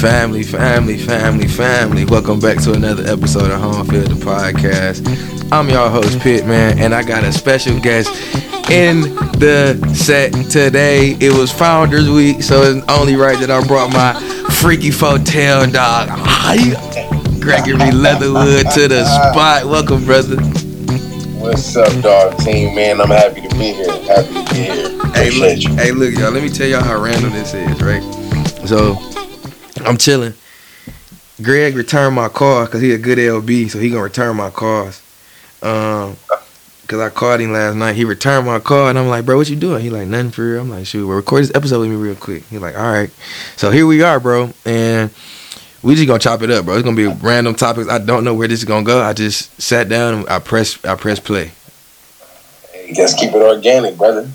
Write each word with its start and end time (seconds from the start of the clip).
Family, 0.00 0.42
family, 0.42 0.96
family, 0.96 1.46
family. 1.46 2.04
Welcome 2.06 2.40
back 2.40 2.56
to 2.62 2.72
another 2.72 3.04
episode 3.04 3.50
of 3.50 3.60
Home 3.60 3.86
Field 3.86 4.06
the 4.06 4.14
Podcast. 4.14 5.04
I'm 5.52 5.68
your 5.68 5.90
host, 5.90 6.18
Pitman, 6.20 6.78
and 6.78 6.94
I 6.94 7.02
got 7.02 7.22
a 7.22 7.30
special 7.30 7.78
guest 7.80 8.08
in 8.70 9.02
the 9.36 9.78
set 9.94 10.32
today. 10.50 11.18
It 11.20 11.36
was 11.36 11.52
Founders 11.52 12.08
Week, 12.08 12.42
so 12.42 12.62
it's 12.62 12.88
only 12.88 13.14
right 13.16 13.38
that 13.40 13.50
I 13.50 13.62
brought 13.66 13.92
my 13.92 14.14
freaky 14.54 14.88
fotel 14.88 15.70
dog, 15.70 16.08
Gregory 17.38 17.92
Leatherwood, 17.92 18.70
to 18.72 18.88
the 18.88 19.04
spot. 19.04 19.66
Welcome, 19.66 20.06
brother. 20.06 20.36
What's 21.38 21.76
up, 21.76 21.92
dog 22.02 22.38
team, 22.38 22.74
man? 22.74 23.02
I'm 23.02 23.08
happy 23.08 23.42
to 23.42 23.48
be 23.50 23.74
here. 23.74 23.92
Happy 24.04 24.32
to 24.32 24.54
be 24.54 24.60
here. 24.60 25.12
Hey, 25.12 25.28
Appreciate 25.28 25.38
look, 25.38 25.62
you. 25.62 25.76
hey, 25.76 25.90
look, 25.92 26.14
y'all. 26.14 26.30
Let 26.30 26.42
me 26.42 26.48
tell 26.48 26.66
y'all 26.66 26.82
how 26.82 26.98
random 26.98 27.32
this 27.32 27.52
is, 27.52 27.82
right? 27.82 28.02
So, 28.66 28.94
I'm 29.86 29.96
chilling. 29.96 30.34
Greg 31.42 31.74
returned 31.74 32.14
my 32.14 32.28
car 32.28 32.66
because 32.66 32.82
he 32.82 32.92
a 32.92 32.98
good 32.98 33.18
LB, 33.18 33.70
so 33.70 33.78
he 33.78 33.90
gonna 33.90 34.02
return 34.02 34.36
my 34.36 34.50
cars. 34.50 35.00
Um, 35.62 36.16
cause 36.86 37.00
I 37.00 37.08
called 37.08 37.40
him 37.40 37.52
last 37.52 37.76
night. 37.76 37.94
He 37.96 38.04
returned 38.04 38.46
my 38.46 38.58
car, 38.60 38.90
and 38.90 38.98
I'm 38.98 39.08
like, 39.08 39.24
bro, 39.24 39.36
what 39.36 39.48
you 39.48 39.56
doing? 39.56 39.82
He 39.82 39.90
like, 39.90 40.08
nothing 40.08 40.30
for 40.30 40.52
real. 40.52 40.60
I'm 40.62 40.70
like, 40.70 40.86
shoot, 40.86 41.06
well, 41.06 41.16
record 41.16 41.42
this 41.44 41.54
episode 41.54 41.80
with 41.80 41.90
me 41.90 41.96
real 41.96 42.14
quick. 42.14 42.44
He 42.46 42.58
like, 42.58 42.76
all 42.76 42.92
right. 42.92 43.10
So 43.56 43.70
here 43.70 43.86
we 43.86 44.02
are, 44.02 44.20
bro, 44.20 44.52
and 44.66 45.10
we 45.82 45.94
just 45.94 46.06
gonna 46.06 46.18
chop 46.18 46.42
it 46.42 46.50
up, 46.50 46.66
bro. 46.66 46.74
It's 46.74 46.84
gonna 46.84 46.96
be 46.96 47.06
random 47.06 47.54
topics. 47.54 47.88
I 47.88 47.98
don't 47.98 48.24
know 48.24 48.34
where 48.34 48.48
this 48.48 48.58
is 48.60 48.64
gonna 48.66 48.84
go. 48.84 49.00
I 49.00 49.12
just 49.14 49.60
sat 49.60 49.88
down, 49.88 50.14
and 50.14 50.28
I 50.28 50.40
press, 50.40 50.84
I 50.84 50.94
press 50.94 51.20
play. 51.20 51.52
Hey, 52.72 52.92
Just 52.92 53.18
keep 53.18 53.30
it 53.30 53.42
organic, 53.42 53.96
brother. 53.96 54.28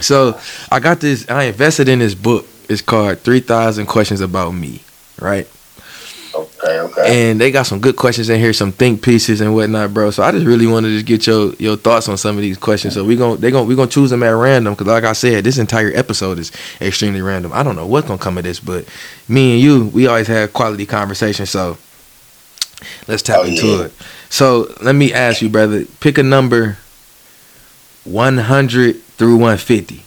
So 0.00 0.38
I 0.72 0.80
got 0.80 1.00
this. 1.00 1.28
I 1.28 1.44
invested 1.44 1.88
in 1.88 1.98
this 1.98 2.14
book. 2.14 2.46
It's 2.68 2.82
called 2.82 3.18
Three 3.20 3.40
Thousand 3.40 3.86
Questions 3.86 4.20
About 4.20 4.52
Me, 4.52 4.82
right? 5.20 5.48
Okay, 6.34 6.80
okay. 6.80 7.30
And 7.30 7.40
they 7.40 7.52
got 7.52 7.62
some 7.64 7.78
good 7.80 7.94
questions 7.94 8.28
in 8.28 8.40
here, 8.40 8.52
some 8.52 8.72
think 8.72 9.02
pieces 9.02 9.40
and 9.40 9.54
whatnot, 9.54 9.94
bro. 9.94 10.10
So 10.10 10.22
I 10.24 10.32
just 10.32 10.44
really 10.46 10.66
wanted 10.66 10.88
to 10.88 10.94
just 10.94 11.06
get 11.06 11.26
your 11.28 11.54
your 11.54 11.76
thoughts 11.76 12.08
on 12.08 12.16
some 12.16 12.36
of 12.36 12.42
these 12.42 12.58
questions. 12.58 12.94
So 12.94 13.04
we 13.04 13.14
gon' 13.16 13.40
they 13.40 13.50
gon' 13.52 13.68
we 13.68 13.76
gonna 13.76 13.90
choose 13.90 14.10
them 14.10 14.22
at 14.24 14.30
random 14.30 14.74
because, 14.74 14.88
like 14.88 15.04
I 15.04 15.12
said, 15.12 15.44
this 15.44 15.58
entire 15.58 15.92
episode 15.94 16.38
is 16.40 16.50
extremely 16.80 17.22
random. 17.22 17.52
I 17.52 17.62
don't 17.62 17.76
know 17.76 17.86
what's 17.86 18.08
gonna 18.08 18.18
come 18.18 18.36
of 18.38 18.44
this, 18.44 18.58
but 18.60 18.84
me 19.28 19.52
and 19.54 19.62
you, 19.62 19.86
we 19.94 20.06
always 20.08 20.26
have 20.26 20.52
quality 20.52 20.86
conversation. 20.86 21.46
So 21.46 21.78
let's 23.06 23.22
tap 23.22 23.38
Oh, 23.40 23.44
into 23.44 23.66
yeah. 23.66 23.84
it. 23.84 23.92
So 24.28 24.74
let 24.82 24.94
me 24.96 25.12
ask 25.12 25.40
you, 25.40 25.48
brother, 25.48 25.84
pick 26.00 26.18
a 26.18 26.22
number 26.24 26.78
one 28.04 28.38
hundred 28.38 29.00
through 29.18 29.36
one 29.36 29.58
fifty. 29.58 30.03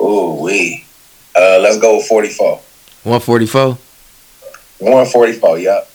Ooh, 0.00 0.38
wee. 0.42 0.84
Uh, 1.36 1.58
let's 1.60 1.78
go 1.78 1.96
with 1.96 2.06
44. 2.06 2.60
One 3.04 3.20
forty 3.20 3.46
four. 3.46 3.78
144, 4.78 5.58
yup. 5.58 5.90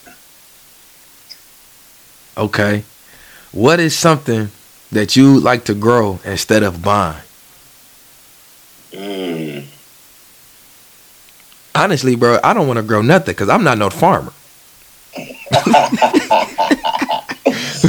Okay. 2.37 2.83
What 3.51 3.79
is 3.79 3.95
something 3.95 4.49
that 4.91 5.15
you 5.15 5.39
like 5.39 5.65
to 5.65 5.73
grow 5.73 6.19
instead 6.25 6.63
of 6.63 6.81
buying? 6.81 7.21
Mm. 8.91 9.65
Honestly, 11.75 12.15
bro, 12.15 12.39
I 12.43 12.53
don't 12.53 12.67
want 12.67 12.77
to 12.77 12.83
grow 12.83 13.01
nothing 13.01 13.33
because 13.33 13.49
I'm 13.49 13.63
not 13.63 13.77
no 13.77 13.89
farmer. 13.89 14.33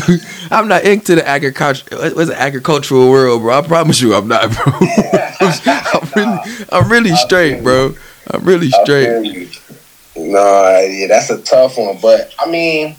I'm 0.50 0.68
not 0.68 0.84
into 0.84 1.14
the 1.14 1.26
agriculture. 1.26 1.84
What's 1.90 2.28
the 2.28 2.40
agricultural 2.40 3.10
world, 3.10 3.42
bro? 3.42 3.58
I 3.58 3.66
promise 3.66 4.00
you, 4.00 4.14
I'm 4.14 4.28
not, 4.28 4.52
bro. 4.52 4.72
I'm 5.66 6.08
really, 6.16 6.66
I'm 6.72 6.88
really 6.92 7.16
straight, 7.16 7.62
bro. 7.62 7.94
I'm 8.30 8.44
really 8.44 8.70
straight. 8.70 9.60
Nah, 10.16 10.78
yeah, 10.80 11.06
that's 11.08 11.30
a 11.30 11.38
tough 11.42 11.76
one. 11.76 11.98
But, 12.00 12.32
I 12.38 12.48
mean, 12.48 12.96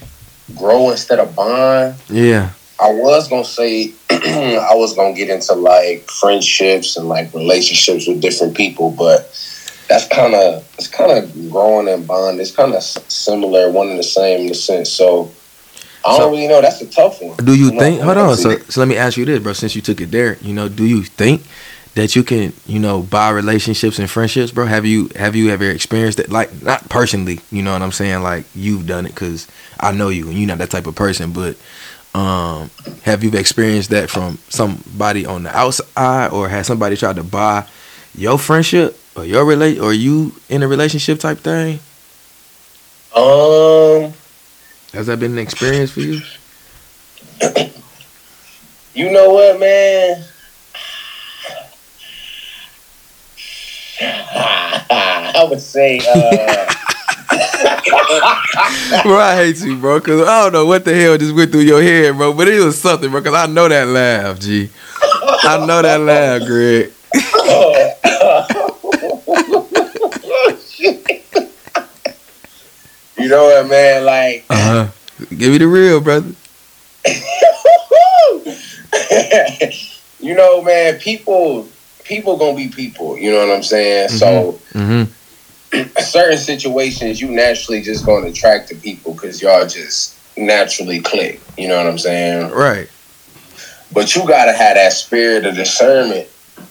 grow 0.55 0.91
instead 0.91 1.19
of 1.19 1.35
bond. 1.35 1.95
Yeah, 2.09 2.51
I 2.79 2.91
was 2.91 3.27
gonna 3.29 3.45
say 3.45 3.93
I 4.09 4.71
was 4.75 4.93
gonna 4.95 5.13
get 5.15 5.29
into 5.29 5.53
like 5.53 6.09
friendships 6.11 6.97
and 6.97 7.07
like 7.07 7.33
relationships 7.33 8.07
with 8.07 8.21
different 8.21 8.55
people, 8.55 8.91
but 8.91 9.21
that's 9.87 10.07
kind 10.07 10.33
of 10.35 10.67
it's 10.77 10.87
kind 10.87 11.11
of 11.11 11.49
growing 11.51 11.87
and 11.87 12.05
bond. 12.05 12.39
It's 12.41 12.51
kind 12.51 12.73
of 12.73 12.83
similar, 12.83 13.71
one 13.71 13.89
and 13.89 13.99
the 13.99 14.03
same 14.03 14.45
in 14.45 14.51
a 14.51 14.55
sense. 14.55 14.89
So 14.91 15.31
I 16.05 16.09
don't 16.11 16.19
So- 16.19 16.29
really 16.31 16.47
know. 16.47 16.61
That's 16.61 16.81
a 16.81 16.87
tough 16.87 17.21
one. 17.21 17.37
Do 17.37 17.55
you 17.55 17.71
I'm 17.71 17.79
think? 17.79 17.99
not- 18.01 18.17
Hold 18.17 18.29
on. 18.31 18.37
So, 18.37 18.57
so 18.69 18.81
let 18.81 18.87
me 18.89 18.97
ask 18.97 19.15
you 19.17 19.23
this, 19.25 19.39
bro. 19.41 19.53
Since 19.53 19.73
you 19.75 19.81
took 19.81 20.01
it 20.01 20.11
there, 20.11 20.37
you 20.41 20.53
know, 20.53 20.67
do 20.67 20.85
you 20.85 21.03
think 21.03 21.43
that 21.95 22.15
you 22.15 22.23
can, 22.23 22.53
you 22.67 22.79
know, 22.79 23.01
buy 23.01 23.29
relationships 23.29 23.99
and 23.99 24.09
friendships, 24.09 24.51
bro? 24.51 24.65
Have 24.65 24.85
you 24.85 25.09
have 25.15 25.35
you 25.35 25.49
ever 25.49 25.69
experienced 25.69 26.19
it? 26.19 26.29
Like, 26.29 26.61
not 26.61 26.87
personally, 26.89 27.39
you 27.51 27.63
know 27.63 27.73
what 27.73 27.81
I'm 27.81 27.91
saying? 27.93 28.21
Like, 28.21 28.45
you've 28.53 28.85
done 28.85 29.05
it 29.05 29.09
because 29.15 29.47
I 29.79 29.91
know 29.93 30.09
you 30.09 30.27
and 30.27 30.37
you're 30.37 30.47
not 30.47 30.57
that 30.59 30.69
type 30.69 30.87
of 30.87 30.95
person. 30.95 31.31
But 31.31 31.57
um, 32.13 32.69
have 33.03 33.23
you 33.23 33.31
experienced 33.31 33.89
that 33.91 34.09
from 34.09 34.37
somebody 34.49 35.25
on 35.25 35.43
the 35.43 35.57
outside, 35.57 36.31
or 36.31 36.49
has 36.49 36.67
somebody 36.67 36.97
tried 36.97 37.15
to 37.15 37.23
buy 37.23 37.65
your 38.13 38.37
friendship 38.37 38.97
or 39.15 39.25
your 39.25 39.45
relate, 39.45 39.79
or 39.79 39.93
you 39.93 40.33
in 40.49 40.63
a 40.63 40.67
relationship 40.67 41.19
type 41.19 41.39
thing? 41.39 41.79
um, 43.15 44.13
Has 44.93 45.07
that 45.07 45.19
been 45.19 45.31
an 45.31 45.39
experience 45.39 45.91
for 45.91 46.01
you? 46.01 46.21
you 48.93 49.11
know 49.11 49.29
what, 49.29 49.59
man. 49.59 50.23
I 54.07 55.47
would 55.49 55.61
say, 55.61 55.99
uh, 55.99 56.05
bro, 59.03 59.19
I 59.19 59.35
hate 59.35 59.59
you, 59.61 59.77
bro, 59.77 59.99
because 59.99 60.21
I 60.27 60.43
don't 60.43 60.53
know 60.53 60.65
what 60.65 60.85
the 60.85 60.93
hell 60.95 61.17
just 61.17 61.35
went 61.35 61.51
through 61.51 61.61
your 61.61 61.81
head, 61.81 62.15
bro, 62.17 62.33
but 62.33 62.47
it 62.47 62.63
was 62.63 62.79
something, 62.79 63.09
bro, 63.11 63.19
because 63.21 63.35
I 63.35 63.47
know 63.51 63.67
that 63.67 63.87
laugh, 63.87 64.39
G. 64.39 64.69
I 65.03 65.65
know 65.65 65.81
that 65.81 65.99
laugh, 65.99 66.41
Greg. 66.45 66.91
you 73.17 73.29
know 73.29 73.45
what, 73.45 73.67
man? 73.69 74.05
Like, 74.05 74.45
Uh 74.49 74.55
huh. 74.55 74.87
Give 75.29 75.51
me 75.51 75.57
the 75.57 75.67
real, 75.67 76.01
brother. 76.01 76.33
you 80.19 80.35
know, 80.35 80.61
man, 80.61 80.99
people 80.99 81.67
people 82.05 82.37
gonna 82.37 82.55
be 82.55 82.69
people. 82.69 83.17
You 83.17 83.31
know 83.31 83.45
what 83.45 83.55
I'm 83.55 83.63
saying? 83.63 84.09
So 84.09 84.61
Mm-hmm. 84.73 85.11
certain 85.99 86.37
situations, 86.37 87.19
you 87.19 87.29
naturally 87.31 87.81
just 87.81 88.05
gonna 88.05 88.27
attract 88.27 88.69
the 88.69 88.75
people 88.75 89.13
because 89.13 89.41
y'all 89.41 89.67
just 89.67 90.17
naturally 90.37 91.01
click. 91.01 91.41
You 91.57 91.67
know 91.67 91.77
what 91.77 91.87
I'm 91.87 91.97
saying? 91.97 92.51
Right. 92.51 92.89
But 93.91 94.15
you 94.15 94.27
gotta 94.27 94.53
have 94.53 94.75
that 94.75 94.93
spirit 94.93 95.45
of 95.45 95.55
discernment, 95.55 96.27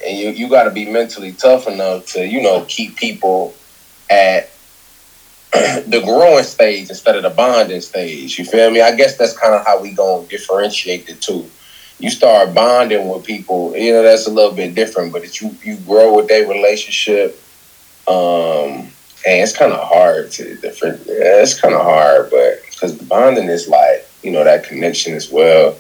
and 0.06 0.18
you 0.18 0.30
you 0.30 0.48
gotta 0.48 0.70
be 0.70 0.86
mentally 0.90 1.32
tough 1.32 1.66
enough 1.66 2.06
to 2.12 2.26
you 2.26 2.42
know 2.42 2.64
keep 2.68 2.96
people 2.96 3.54
at 4.10 4.50
the 5.52 6.02
growing 6.04 6.44
stage 6.44 6.88
instead 6.88 7.16
of 7.16 7.22
the 7.22 7.30
bonding 7.30 7.80
stage. 7.80 8.38
You 8.38 8.44
feel 8.44 8.70
me? 8.70 8.80
I 8.80 8.94
guess 8.94 9.16
that's 9.16 9.36
kind 9.36 9.54
of 9.54 9.64
how 9.66 9.80
we 9.80 9.92
gonna 9.92 10.26
differentiate 10.26 11.06
the 11.06 11.14
two. 11.14 11.50
You 11.98 12.10
start 12.10 12.54
bonding 12.54 13.08
with 13.08 13.24
people, 13.24 13.76
you 13.76 13.92
know, 13.92 14.02
that's 14.02 14.26
a 14.26 14.30
little 14.30 14.52
bit 14.52 14.74
different. 14.74 15.12
But 15.12 15.24
if 15.24 15.40
you 15.40 15.56
you 15.62 15.76
grow 15.78 16.16
with 16.16 16.28
their 16.28 16.46
relationship, 16.46 17.40
um, 18.08 18.90
and 19.26 19.40
it's 19.40 19.56
kind 19.56 19.72
of 19.72 19.86
hard 19.86 20.30
to 20.32 20.56
different. 20.56 21.00
Yeah, 21.06 21.42
it's 21.42 21.58
kind 21.58 21.74
of 21.74 21.82
hard, 21.82 22.30
but 22.30 22.60
because 22.70 22.94
bonding 22.94 23.48
is 23.48 23.68
like 23.68 24.06
you 24.22 24.30
know 24.30 24.44
that 24.44 24.64
connection 24.64 25.14
as 25.14 25.30
well. 25.30 25.76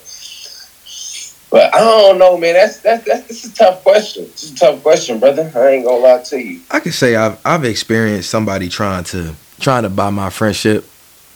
But 1.50 1.72
I 1.72 1.78
don't 1.78 2.18
know, 2.18 2.36
man. 2.36 2.54
That's 2.54 2.78
that's 2.78 3.04
that's, 3.04 3.28
that's 3.28 3.44
a 3.44 3.54
tough 3.54 3.82
question. 3.82 4.24
It's 4.24 4.50
a 4.50 4.54
tough 4.56 4.82
question, 4.82 5.20
brother. 5.20 5.52
I 5.54 5.68
ain't 5.68 5.84
gonna 5.84 5.98
lie 5.98 6.22
to 6.22 6.38
you. 6.38 6.60
I 6.70 6.80
can 6.80 6.92
say 6.92 7.16
I've 7.16 7.40
I've 7.44 7.64
experienced 7.64 8.30
somebody 8.30 8.68
trying 8.68 9.04
to 9.04 9.34
trying 9.60 9.84
to 9.84 9.90
buy 9.90 10.10
my 10.10 10.30
friendship. 10.30 10.84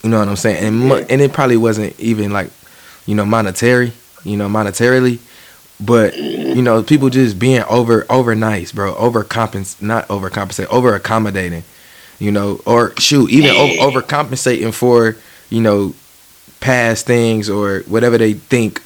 You 0.03 0.11
know 0.11 0.19
what 0.19 0.29
I'm 0.29 0.37
saying? 0.37 0.65
And 0.65 0.93
and 1.11 1.21
it 1.21 1.33
probably 1.33 1.57
wasn't 1.57 1.99
even 2.01 2.33
like, 2.33 2.51
you 3.07 3.15
know, 3.15 3.25
monetary. 3.25 3.93
You 4.25 4.37
know, 4.37 4.49
monetarily. 4.49 5.19
But 5.81 6.17
you 6.17 6.62
know, 6.62 6.82
people 6.82 7.09
just 7.11 7.38
being 7.38 7.62
over 7.69 8.05
over 8.11 8.35
nice, 8.35 8.73
bro. 8.73 8.94
Over 8.97 9.25
compens 9.25 9.81
not 9.81 10.09
overcompensate, 10.09 10.67
over 10.67 10.94
accommodating. 10.94 11.65
You 12.19 12.32
know, 12.32 12.61
or 12.67 12.93
shoot, 12.99 13.31
even 13.31 13.53
over 13.53 14.00
overcompensating 14.00 14.75
for 14.75 15.17
you 15.50 15.61
know 15.61 15.94
past 16.61 17.06
things 17.06 17.49
or 17.49 17.81
whatever 17.87 18.19
they 18.19 18.35
think. 18.35 18.82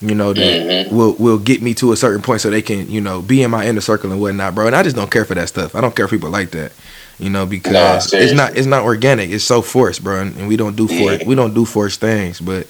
You 0.00 0.14
know 0.14 0.32
that 0.34 0.58
Mhm. 0.60 0.90
will 0.92 1.14
will 1.18 1.38
get 1.38 1.62
me 1.62 1.72
to 1.74 1.92
a 1.92 1.96
certain 1.96 2.22
point 2.22 2.40
so 2.42 2.50
they 2.50 2.62
can 2.62 2.90
you 2.90 3.00
know 3.00 3.22
be 3.22 3.42
in 3.42 3.50
my 3.50 3.66
inner 3.66 3.80
circle 3.80 4.10
and 4.12 4.20
whatnot, 4.20 4.54
bro. 4.54 4.66
And 4.66 4.76
I 4.76 4.82
just 4.82 4.96
don't 4.96 5.10
care 5.10 5.24
for 5.24 5.34
that 5.34 5.48
stuff. 5.48 5.74
I 5.74 5.80
don't 5.80 5.94
care 5.96 6.04
if 6.04 6.10
people 6.10 6.30
like 6.30 6.50
that. 6.52 6.72
You 7.18 7.30
know, 7.30 7.46
because 7.46 8.12
it's 8.12 8.32
not 8.34 8.56
it's 8.56 8.66
not 8.66 8.82
organic. 8.82 9.30
It's 9.30 9.44
so 9.44 9.62
forced, 9.62 10.04
bro, 10.04 10.20
and, 10.20 10.36
and 10.36 10.48
we 10.48 10.56
don't 10.56 10.76
do 10.76 10.86
forced 10.86 11.22
Yeah. 11.22 11.26
we 11.28 11.34
don't 11.34 11.54
do 11.54 11.64
forced 11.64 11.98
things. 12.00 12.40
But 12.40 12.66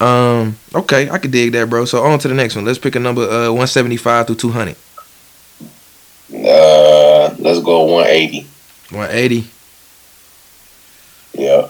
um, 0.00 0.56
okay, 0.72 1.10
I 1.10 1.18
could 1.18 1.32
dig 1.32 1.52
that, 1.52 1.68
bro. 1.68 1.84
So 1.84 2.04
on 2.04 2.18
to 2.20 2.28
the 2.28 2.34
next 2.34 2.54
one. 2.54 2.64
Let's 2.64 2.78
pick 2.78 2.94
a 2.94 3.00
number 3.00 3.22
uh 3.22 3.48
175 3.48 4.26
through 4.28 4.36
200. 4.36 4.76
Uh, 6.32 7.34
let's 7.38 7.58
go 7.60 7.84
180. 7.84 8.46
180. 8.90 9.46
Yeah. 11.34 11.68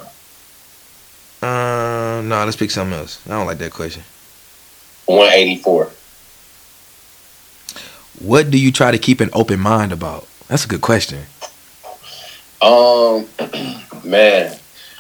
Uh, 1.41 2.21
no, 2.25 2.43
let's 2.45 2.57
pick 2.57 2.71
something 2.71 2.99
else. 2.99 3.21
I 3.27 3.31
don't 3.31 3.47
like 3.47 3.59
that 3.59 3.73
question. 3.73 4.03
184. 5.07 5.91
What 8.21 8.51
do 8.51 8.59
you 8.59 8.73
try 8.73 8.91
to 8.91 8.99
keep 8.99 9.21
an 9.21 9.31
open 9.33 9.61
mind 9.61 9.93
about? 9.93 10.27
That's 10.49 10.65
a 10.65 10.69
good 10.69 10.81
question. 10.81 11.27
Um, 12.61 13.29
man, 14.05 14.59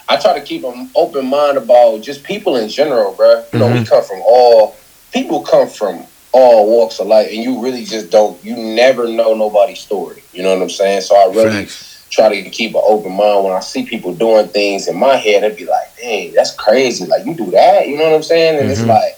I 0.09 0.17
try 0.17 0.39
to 0.39 0.45
keep 0.45 0.65
an 0.65 0.91
open 0.95 1.27
mind 1.27 1.59
about 1.59 2.03
just 2.03 2.23
people 2.25 2.57
in 2.57 2.69
general, 2.69 3.15
bro. 3.15 3.45
You 3.53 3.59
know, 3.59 3.69
we 3.69 3.81
Mhm. 3.81 3.89
come 3.89 4.05
from 4.05 4.21
all 4.23 4.77
people 5.13 5.41
come 5.43 5.69
from 5.69 6.07
all 6.33 6.69
walks 6.69 7.01
of 7.01 7.07
life, 7.07 7.29
and 7.31 7.43
you 7.43 7.61
really 7.61 7.85
just 7.85 8.11
don't. 8.11 8.43
You 8.45 8.55
never 8.57 9.09
know 9.09 9.35
nobody's 9.35 9.81
story. 9.81 10.25
You 10.33 10.43
know 10.43 10.53
what 10.55 10.63
I'm 10.63 10.71
saying? 10.71 11.01
So 11.03 11.17
I 11.17 11.27
really 11.35 11.65
Facts. 11.65 12.07
try 12.11 12.29
to 12.43 12.51
keep 12.51 12.75
an 12.75 12.83
open 12.85 13.13
mind 13.13 13.45
when 13.45 13.55
I 13.55 13.61
see 13.61 13.85
people 13.87 14.15
doing 14.15 14.49
things 14.49 14.89
in 14.89 14.97
my 14.97 15.17
head. 15.17 15.43
I'd 15.45 15.57
be 15.57 15.65
like, 15.65 15.97
"Dang, 16.01 16.33
that's 16.35 16.55
crazy! 16.55 17.07
Like 17.07 17.25
you 17.27 17.35
do 17.35 17.51
that?" 17.53 17.89
You 17.89 17.97
know 17.97 18.05
what 18.05 18.15
I'm 18.15 18.23
saying? 18.23 18.61
And 18.61 18.71
it's 18.71 18.83
Mhm. 18.83 18.89
like, 18.89 19.15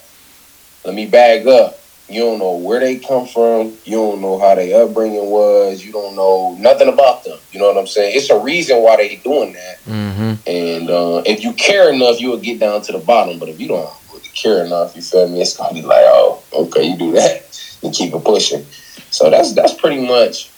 let 0.85 0.95
me 0.95 1.07
bag 1.07 1.47
up. 1.47 1.80
You 2.11 2.21
don't 2.23 2.39
know 2.39 2.57
where 2.57 2.81
they 2.81 2.99
come 2.99 3.27
from. 3.27 3.77
You 3.85 3.97
don't 3.97 4.21
know 4.21 4.39
how 4.39 4.55
their 4.57 4.83
upbringing 4.85 5.27
was. 5.31 5.85
You 5.85 5.93
don't 5.93 6.17
know 6.17 6.57
nothing 6.59 6.89
about 6.89 7.25
them. 7.25 7.39
You 7.53 7.61
know 7.61 7.67
what 7.69 7.79
I'm 7.79 7.87
saying? 7.87 8.17
It's 8.17 8.31
a 8.31 8.39
reason 8.39 8.83
why 8.83 8.97
they 8.97 9.17
doing 9.17 9.53
that. 9.53 9.77
Mm-hmm. 9.87 10.33
And 10.49 10.91
uh, 10.91 11.23
if 11.25 11.45
you 11.45 11.53
care 11.53 11.93
enough, 11.93 12.21
you 12.21 12.31
will 12.31 12.39
get 12.41 12.59
down 12.59 12.83
to 12.83 12.93
the 12.93 12.99
bottom. 12.99 13.39
But 13.39 13.49
if 13.49 13.61
you 13.61 13.69
don't 13.69 13.89
really 14.13 14.29
care 14.35 14.65
enough, 14.65 14.97
you 14.97 15.03
feel 15.03 15.29
me? 15.29 15.41
It's 15.41 15.57
gonna 15.57 15.73
be 15.73 15.83
like, 15.83 16.03
oh, 16.07 16.43
okay, 16.53 16.85
you 16.85 16.99
do 16.99 17.13
that 17.13 17.79
and 17.83 17.95
keep 17.95 18.13
it 18.13 18.25
pushing. 18.25 18.65
So 19.11 19.31
that's 19.31 19.53
that's 19.55 19.75
pretty 19.75 20.05
much 20.07 20.51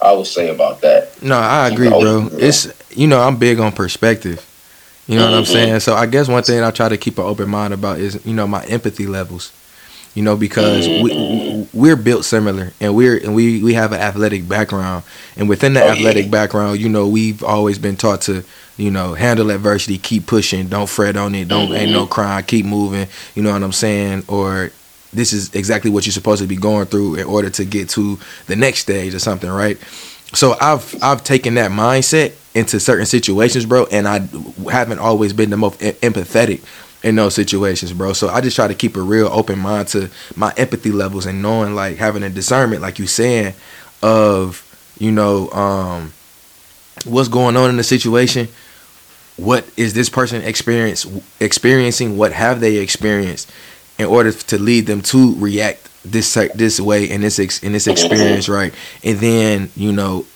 I 0.00 0.12
would 0.12 0.26
say 0.26 0.48
about 0.48 0.80
that. 0.82 1.20
No, 1.22 1.36
I 1.36 1.68
agree, 1.68 1.88
it 1.88 1.90
bro. 1.90 2.28
bro. 2.28 2.38
It's 2.38 2.68
you 2.96 3.06
know 3.06 3.20
I'm 3.20 3.36
big 3.36 3.58
on 3.60 3.72
perspective. 3.72 4.46
You 5.06 5.18
know 5.18 5.24
what 5.24 5.34
I'm 5.34 5.42
Mhm. 5.44 5.46
saying? 5.48 5.80
So 5.80 5.94
I 5.94 6.06
guess 6.06 6.28
one 6.28 6.42
thing 6.44 6.62
I 6.62 6.70
try 6.70 6.88
to 6.88 6.96
keep 6.96 7.18
an 7.18 7.24
open 7.24 7.48
mind 7.48 7.74
about 7.74 7.98
is 7.98 8.20
you 8.24 8.32
know 8.32 8.46
my 8.46 8.64
empathy 8.66 9.06
levels. 9.06 9.50
You 10.14 10.24
know 10.24 10.36
because 10.36 10.88
we, 10.88 11.02
we 11.02 11.68
we're 11.72 11.96
built 11.96 12.24
similar 12.24 12.72
and 12.80 12.96
we're 12.96 13.16
and 13.16 13.34
we 13.34 13.62
we 13.62 13.74
have 13.74 13.92
an 13.92 14.00
athletic 14.00 14.48
background 14.48 15.04
and 15.36 15.48
within 15.48 15.74
the 15.74 15.82
Oh, 15.82 15.88
athletic 15.88 16.24
yeah. 16.24 16.30
background, 16.30 16.80
you 16.80 16.88
know 16.88 17.06
we've 17.06 17.44
always 17.44 17.78
been 17.78 17.96
taught 17.96 18.22
to 18.22 18.42
you 18.76 18.90
know 18.90 19.14
handle 19.14 19.50
adversity, 19.50 19.98
keep 19.98 20.26
pushing, 20.26 20.68
don't 20.68 20.88
fret 20.88 21.16
on 21.16 21.34
it, 21.34 21.46
don't 21.48 21.72
ain't 21.72 21.92
no 21.92 22.04
mm-hmm. 22.04 22.12
crying, 22.12 22.44
keep 22.44 22.66
moving. 22.66 23.06
You 23.34 23.42
know 23.42 23.52
what 23.52 23.62
I'm 23.62 23.72
saying? 23.72 24.24
Or 24.26 24.72
this 25.12 25.32
is 25.32 25.54
exactly 25.54 25.90
what 25.90 26.06
you're 26.06 26.12
supposed 26.12 26.42
to 26.42 26.48
be 26.48 26.56
going 26.56 26.86
through 26.86 27.16
in 27.16 27.26
order 27.26 27.50
to 27.50 27.64
get 27.64 27.88
to 27.90 28.18
the 28.46 28.56
next 28.56 28.80
stage 28.80 29.14
or 29.14 29.18
something, 29.18 29.50
right? 29.50 29.78
So 30.34 30.56
I've 30.60 30.94
I've 31.02 31.24
taken 31.24 31.54
that 31.54 31.70
mindset 31.70 32.32
into 32.54 32.80
certain 32.80 33.06
situations, 33.06 33.64
bro, 33.66 33.86
and 33.86 34.08
I 34.08 34.20
haven't 34.70 34.98
always 34.98 35.32
been 35.32 35.50
the 35.50 35.56
most 35.56 35.82
em- 35.82 35.94
empathetic 35.94 36.62
in 37.02 37.16
those 37.16 37.34
situations, 37.34 37.92
bro. 37.92 38.12
So 38.12 38.28
I 38.28 38.40
just 38.40 38.56
try 38.56 38.68
to 38.68 38.74
keep 38.74 38.96
a 38.96 39.00
real 39.00 39.28
open 39.28 39.58
mind 39.58 39.88
to 39.88 40.10
my 40.36 40.52
empathy 40.56 40.92
levels 40.92 41.26
and 41.26 41.42
knowing 41.42 41.74
like 41.74 41.96
having 41.96 42.22
a 42.22 42.30
discernment, 42.30 42.82
like 42.82 42.98
you 42.98 43.06
saying, 43.06 43.54
of 44.02 44.66
you 44.98 45.10
know 45.10 45.50
um, 45.50 46.12
what's 47.04 47.28
going 47.28 47.56
on 47.56 47.70
in 47.70 47.76
the 47.76 47.84
situation. 47.84 48.48
What 49.36 49.66
is 49.76 49.94
this 49.94 50.10
person 50.10 50.42
experience 50.42 51.06
experiencing? 51.40 52.18
What 52.18 52.32
have 52.32 52.60
they 52.60 52.76
experienced 52.76 53.50
in 53.98 54.06
order 54.06 54.32
to 54.32 54.58
lead 54.58 54.86
them 54.86 55.00
to 55.02 55.34
react 55.36 55.88
this 56.04 56.34
this 56.54 56.80
way 56.80 57.08
in 57.08 57.20
this 57.22 57.38
ex- 57.38 57.62
in 57.62 57.72
this 57.72 57.86
experience, 57.86 58.48
right? 58.48 58.74
And 59.02 59.18
then 59.18 59.70
you 59.76 59.92
know 59.92 60.26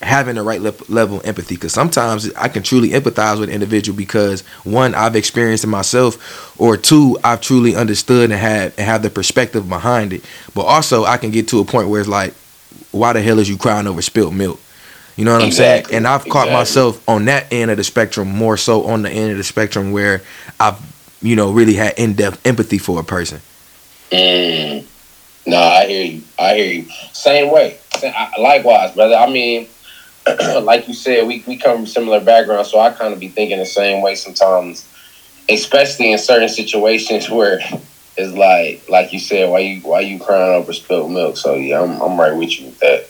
having 0.00 0.36
the 0.36 0.42
right 0.42 0.60
le- 0.60 0.74
level 0.88 1.18
of 1.18 1.26
empathy 1.26 1.56
because 1.56 1.72
sometimes 1.72 2.32
I 2.34 2.48
can 2.48 2.62
truly 2.62 2.90
empathize 2.90 3.40
with 3.40 3.48
an 3.48 3.54
individual 3.54 3.96
because 3.96 4.42
one 4.62 4.94
I've 4.94 5.16
experienced 5.16 5.64
it 5.64 5.68
myself 5.68 6.60
or 6.60 6.76
two 6.76 7.18
I've 7.24 7.40
truly 7.40 7.74
understood 7.74 8.30
and 8.30 8.38
have 8.38 8.78
and 8.78 8.86
have 8.86 9.02
the 9.02 9.10
perspective 9.10 9.68
behind 9.68 10.12
it 10.12 10.24
but 10.54 10.62
also 10.62 11.04
I 11.04 11.16
can 11.16 11.30
get 11.30 11.48
to 11.48 11.60
a 11.60 11.64
point 11.64 11.88
where 11.88 12.00
it's 12.00 12.08
like 12.08 12.32
why 12.92 13.12
the 13.12 13.20
hell 13.20 13.40
is 13.40 13.48
you 13.48 13.56
crying 13.56 13.88
over 13.88 14.00
spilt 14.00 14.32
milk 14.32 14.60
you 15.16 15.24
know 15.24 15.32
what 15.32 15.42
I'm 15.42 15.50
saying 15.50 15.86
and 15.92 16.06
I've 16.06 16.22
caught 16.22 16.46
exactly. 16.46 16.52
myself 16.54 17.08
on 17.08 17.24
that 17.24 17.52
end 17.52 17.72
of 17.72 17.76
the 17.76 17.84
spectrum 17.84 18.28
more 18.28 18.56
so 18.56 18.84
on 18.86 19.02
the 19.02 19.10
end 19.10 19.32
of 19.32 19.36
the 19.36 19.44
spectrum 19.44 19.90
where 19.90 20.22
I've 20.60 20.78
you 21.22 21.34
know 21.34 21.50
really 21.50 21.74
had 21.74 21.94
in-depth 21.98 22.46
empathy 22.46 22.78
for 22.78 23.00
a 23.00 23.04
person 23.04 23.40
Mm. 24.10 24.86
No, 25.46 25.56
I 25.56 25.86
hear 25.86 26.04
you. 26.04 26.22
I 26.38 26.54
hear 26.54 26.72
you. 26.72 26.86
Same 27.12 27.50
way. 27.50 27.78
Likewise, 28.38 28.94
brother. 28.94 29.16
I 29.16 29.30
mean, 29.30 29.66
like 30.62 30.88
you 30.88 30.94
said, 30.94 31.26
we, 31.26 31.42
we 31.46 31.56
come 31.56 31.78
from 31.78 31.86
similar 31.86 32.20
backgrounds, 32.20 32.70
so 32.70 32.78
I 32.80 32.90
kind 32.90 33.12
of 33.12 33.20
be 33.20 33.28
thinking 33.28 33.58
the 33.58 33.66
same 33.66 34.02
way 34.02 34.14
sometimes, 34.14 34.86
especially 35.48 36.12
in 36.12 36.18
certain 36.18 36.48
situations 36.48 37.30
where 37.36 37.60
it's 38.16 38.36
like, 38.36 38.88
like 38.88 39.12
you 39.12 39.18
said, 39.18 39.48
why 39.48 39.60
you 39.60 39.80
why 39.82 40.00
you 40.00 40.18
crying 40.18 40.54
over 40.54 40.72
spilled 40.72 41.10
milk? 41.12 41.36
So 41.36 41.54
yeah, 41.54 41.82
I'm 41.82 42.00
I'm 42.00 42.18
right 42.18 42.34
with 42.36 42.58
you 42.58 42.66
with 42.66 42.78
that. 42.80 43.06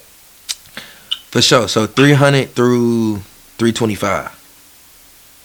for 1.31 1.41
sure 1.41 1.67
so 1.67 1.85
300 1.85 2.49
through 2.55 3.17
325 3.57 4.35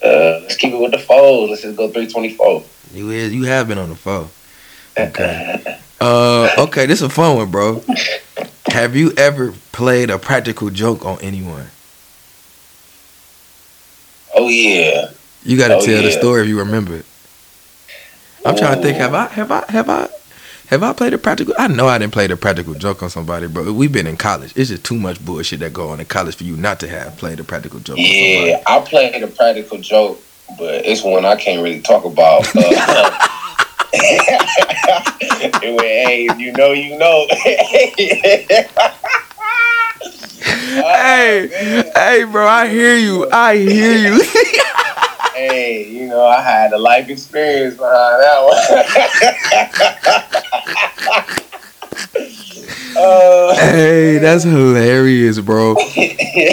Uh, 0.02 0.40
let's 0.42 0.56
keep 0.56 0.72
it 0.72 0.80
with 0.80 0.92
the 0.92 0.98
fold. 0.98 1.50
Let's 1.50 1.62
just 1.62 1.76
go 1.76 1.90
three 1.90 2.06
twenty 2.06 2.34
four. 2.34 2.62
you 2.92 3.10
is 3.10 3.32
you 3.32 3.44
have 3.44 3.68
been 3.68 3.78
on 3.78 3.88
the 3.88 3.96
phone 3.96 4.28
Okay. 4.98 5.78
Uh, 6.00 6.50
okay, 6.58 6.84
this 6.84 7.00
is 7.00 7.06
a 7.06 7.08
fun 7.08 7.34
one, 7.36 7.50
bro. 7.50 7.82
Have 8.74 8.96
you 8.96 9.12
ever 9.16 9.54
played 9.70 10.10
a 10.10 10.18
practical 10.18 10.68
joke 10.68 11.06
on 11.06 11.20
anyone? 11.20 11.68
Oh 14.34 14.48
yeah. 14.48 15.10
You 15.44 15.56
got 15.56 15.68
to 15.68 15.74
Oh, 15.76 15.80
tell 15.80 16.02
the 16.02 16.10
story 16.10 16.42
if 16.42 16.48
you 16.48 16.58
remember 16.58 16.96
it. 16.96 17.06
I'm 18.44 18.56
trying 18.56 18.78
to 18.78 18.82
think. 18.82 18.96
Have 18.96 19.14
I? 19.14 19.26
Have 19.28 19.52
I? 19.52 19.64
Have 19.68 19.88
I? 19.88 20.08
Have 20.70 20.82
I 20.82 20.92
played 20.92 21.14
a 21.14 21.18
practical? 21.18 21.54
I 21.56 21.68
know 21.68 21.86
I 21.86 21.98
didn't 21.98 22.12
play 22.14 22.26
the 22.26 22.36
practical 22.36 22.74
joke 22.74 23.00
on 23.04 23.10
somebody, 23.10 23.46
bro. 23.46 23.72
We've 23.72 23.92
been 23.92 24.08
in 24.08 24.16
college. 24.16 24.52
It's 24.56 24.70
just 24.70 24.82
too 24.84 24.98
much 24.98 25.24
bullshit 25.24 25.60
that 25.60 25.72
go 25.72 25.90
on 25.90 26.00
in 26.00 26.06
college 26.06 26.34
for 26.34 26.42
you 26.42 26.56
not 26.56 26.80
to 26.80 26.88
have 26.88 27.16
played 27.16 27.38
a 27.38 27.44
practical 27.44 27.78
joke. 27.78 27.96
on 27.96 28.04
somebody. 28.04 28.48
Yeah, 28.50 28.62
I 28.66 28.80
played 28.80 29.22
a 29.22 29.28
practical 29.28 29.78
joke, 29.78 30.20
but 30.58 30.84
it's 30.84 31.04
one 31.04 31.24
I 31.24 31.36
can't 31.36 31.62
really 31.62 31.80
talk 31.80 32.04
about. 32.04 32.48
Uh, 32.56 32.60
went, 32.60 33.14
hey, 35.60 36.26
if 36.30 36.38
you 36.38 36.52
know, 36.52 36.72
you 36.72 36.98
know. 36.98 37.26
Hey, 40.44 41.48
oh, 41.48 41.90
hey, 41.94 42.24
bro. 42.24 42.46
I 42.46 42.68
hear 42.68 42.96
you. 42.96 43.28
I 43.30 43.56
hear 43.56 43.96
you. 43.96 44.22
hey, 45.34 45.88
you 45.88 46.08
know, 46.08 46.24
I 46.24 46.42
had 46.42 46.72
a 46.72 46.78
life 46.78 47.08
experience 47.08 47.76
behind 47.76 48.22
that 48.22 48.44
one. 51.24 52.53
uh, 52.96 53.54
hey, 53.56 54.18
that's 54.18 54.44
hilarious, 54.44 55.38
bro. 55.40 55.74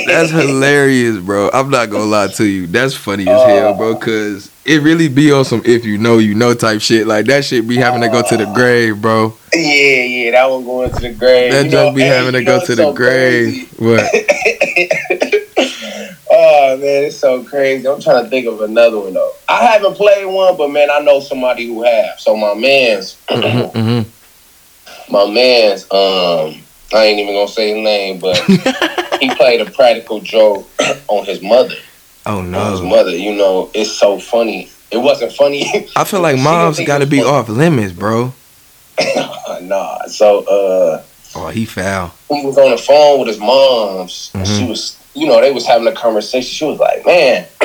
That's 0.06 0.30
hilarious, 0.30 1.18
bro. 1.18 1.50
I'm 1.54 1.70
not 1.72 1.90
gonna 1.90 2.04
lie 2.06 2.28
to 2.28 2.46
you. 2.46 2.68
That's 2.68 2.94
funny 2.94 3.28
as 3.28 3.42
hell, 3.44 3.74
bro. 3.74 3.96
Cause 3.96 4.52
it 4.66 4.82
really 4.84 5.08
be 5.08 5.32
on 5.32 5.44
some 5.46 5.64
if 5.66 5.86
you 5.86 5.98
know 5.98 6.20
you 6.20 6.36
know 6.36 6.54
type 6.54 6.82
shit. 6.82 7.08
Like 7.08 7.26
that 7.26 7.44
shit 7.46 7.68
be 7.68 7.78
having 7.78 8.02
to 8.02 8.10
go 8.10 8.22
to 8.22 8.38
the 8.38 8.46
grave, 8.54 9.02
bro. 9.02 9.34
Yeah, 9.54 10.04
yeah, 10.04 10.32
that 10.32 10.48
one 10.50 10.64
going 10.64 10.92
to 10.92 11.00
the 11.00 11.14
grave. 11.14 11.52
That 11.52 11.70
joke 11.72 11.96
be 11.96 12.02
hey, 12.02 12.08
having 12.10 12.34
to 12.34 12.44
go 12.44 12.60
to 12.64 12.76
the 12.76 12.84
so 12.84 12.94
crazy. 12.94 13.66
grave. 13.66 13.80
What? 13.80 14.14
oh 16.32 16.78
man, 16.78 17.04
it's 17.06 17.18
so 17.18 17.44
crazy. 17.44 17.88
I'm 17.88 18.02
trying 18.02 18.24
to 18.24 18.30
think 18.30 18.48
of 18.48 18.62
another 18.62 19.00
one 19.00 19.14
though. 19.14 19.32
I 19.50 19.66
haven't 19.66 19.96
played 19.96 20.26
one, 20.26 20.58
but 20.58 20.70
man, 20.70 20.90
I 20.92 21.00
know 21.00 21.20
somebody 21.20 21.68
who 21.68 21.84
have. 21.84 22.20
So 22.20 22.36
my 22.36 22.54
man's, 22.54 23.18
Mhm, 23.30 23.72
mhm. 23.74 24.06
My 25.12 25.26
man's, 25.30 25.84
um, 25.92 26.62
I 26.94 27.06
ain't 27.06 27.20
even 27.20 27.34
gonna 27.36 27.48
say 27.48 27.70
his 27.70 27.78
name, 27.84 28.20
but 28.20 28.38
he 29.20 29.30
played 29.36 29.62
a 29.62 29.70
practical 29.70 30.20
joke 30.20 30.68
on 31.08 31.26
his 31.26 31.42
mother. 31.42 31.76
Oh 32.26 32.40
On 32.40 32.72
his 32.72 32.82
mother, 32.82 33.16
you 33.16 33.34
know, 33.36 33.70
it's 33.74 33.92
so 33.92 34.20
funny. 34.20 34.70
It 34.92 34.98
wasn't 34.98 35.32
funny. 35.34 35.88
I 35.96 36.04
feel 36.04 36.20
like 36.22 36.38
moms 36.38 36.80
got 36.82 37.00
to 37.00 37.06
be 37.06 37.20
was 37.20 37.28
off 37.28 37.50
limits, 37.50 37.94
bro. 37.94 38.34
nah. 39.62 40.06
So 40.08 40.40
uh 40.46 41.04
Oh, 41.34 41.48
he 41.48 41.64
foul. 41.66 42.12
he 42.30 42.46
was 42.46 42.58
on 42.58 42.72
the 42.72 42.78
phone 42.78 43.20
with 43.20 43.30
his 43.30 43.40
moms. 43.40 44.32
and 44.34 44.46
Mhm. 44.46 44.58
She 44.60 44.66
was, 44.66 44.98
you 45.14 45.28
know, 45.28 45.40
they 45.40 45.52
was 45.52 45.66
having 45.66 45.88
a 45.88 45.94
conversation. 45.94 46.50
She 46.52 46.66
was 46.66 46.78
like, 46.78 47.06
"Man, 47.06 47.48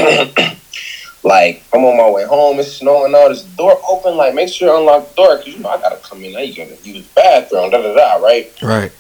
like 1.27 1.63
I'm 1.73 1.85
on 1.85 1.97
my 1.97 2.09
way 2.09 2.25
home. 2.25 2.61
It's 2.61 2.73
snowing 2.73 3.15
out. 3.15 3.29
This 3.29 3.43
door 3.43 3.81
open. 3.91 4.17
Like, 4.17 4.35
make 4.35 4.49
sure 4.49 4.69
you 4.69 4.79
unlock 4.79 5.09
the 5.09 5.15
door 5.15 5.37
because 5.37 5.55
you 5.55 5.59
know 5.59 5.71
I 5.71 5.81
gotta 5.81 5.97
come 5.97 6.23
in. 6.23 6.33
Now 6.33 6.39
you 6.39 6.55
gotta 6.55 6.77
use 6.85 7.05
the 7.05 7.13
bathroom. 7.15 7.71
Da 7.71 7.83
da 7.83 7.95
da. 7.95 8.25
Right." 8.25 8.51
Right. 8.63 8.93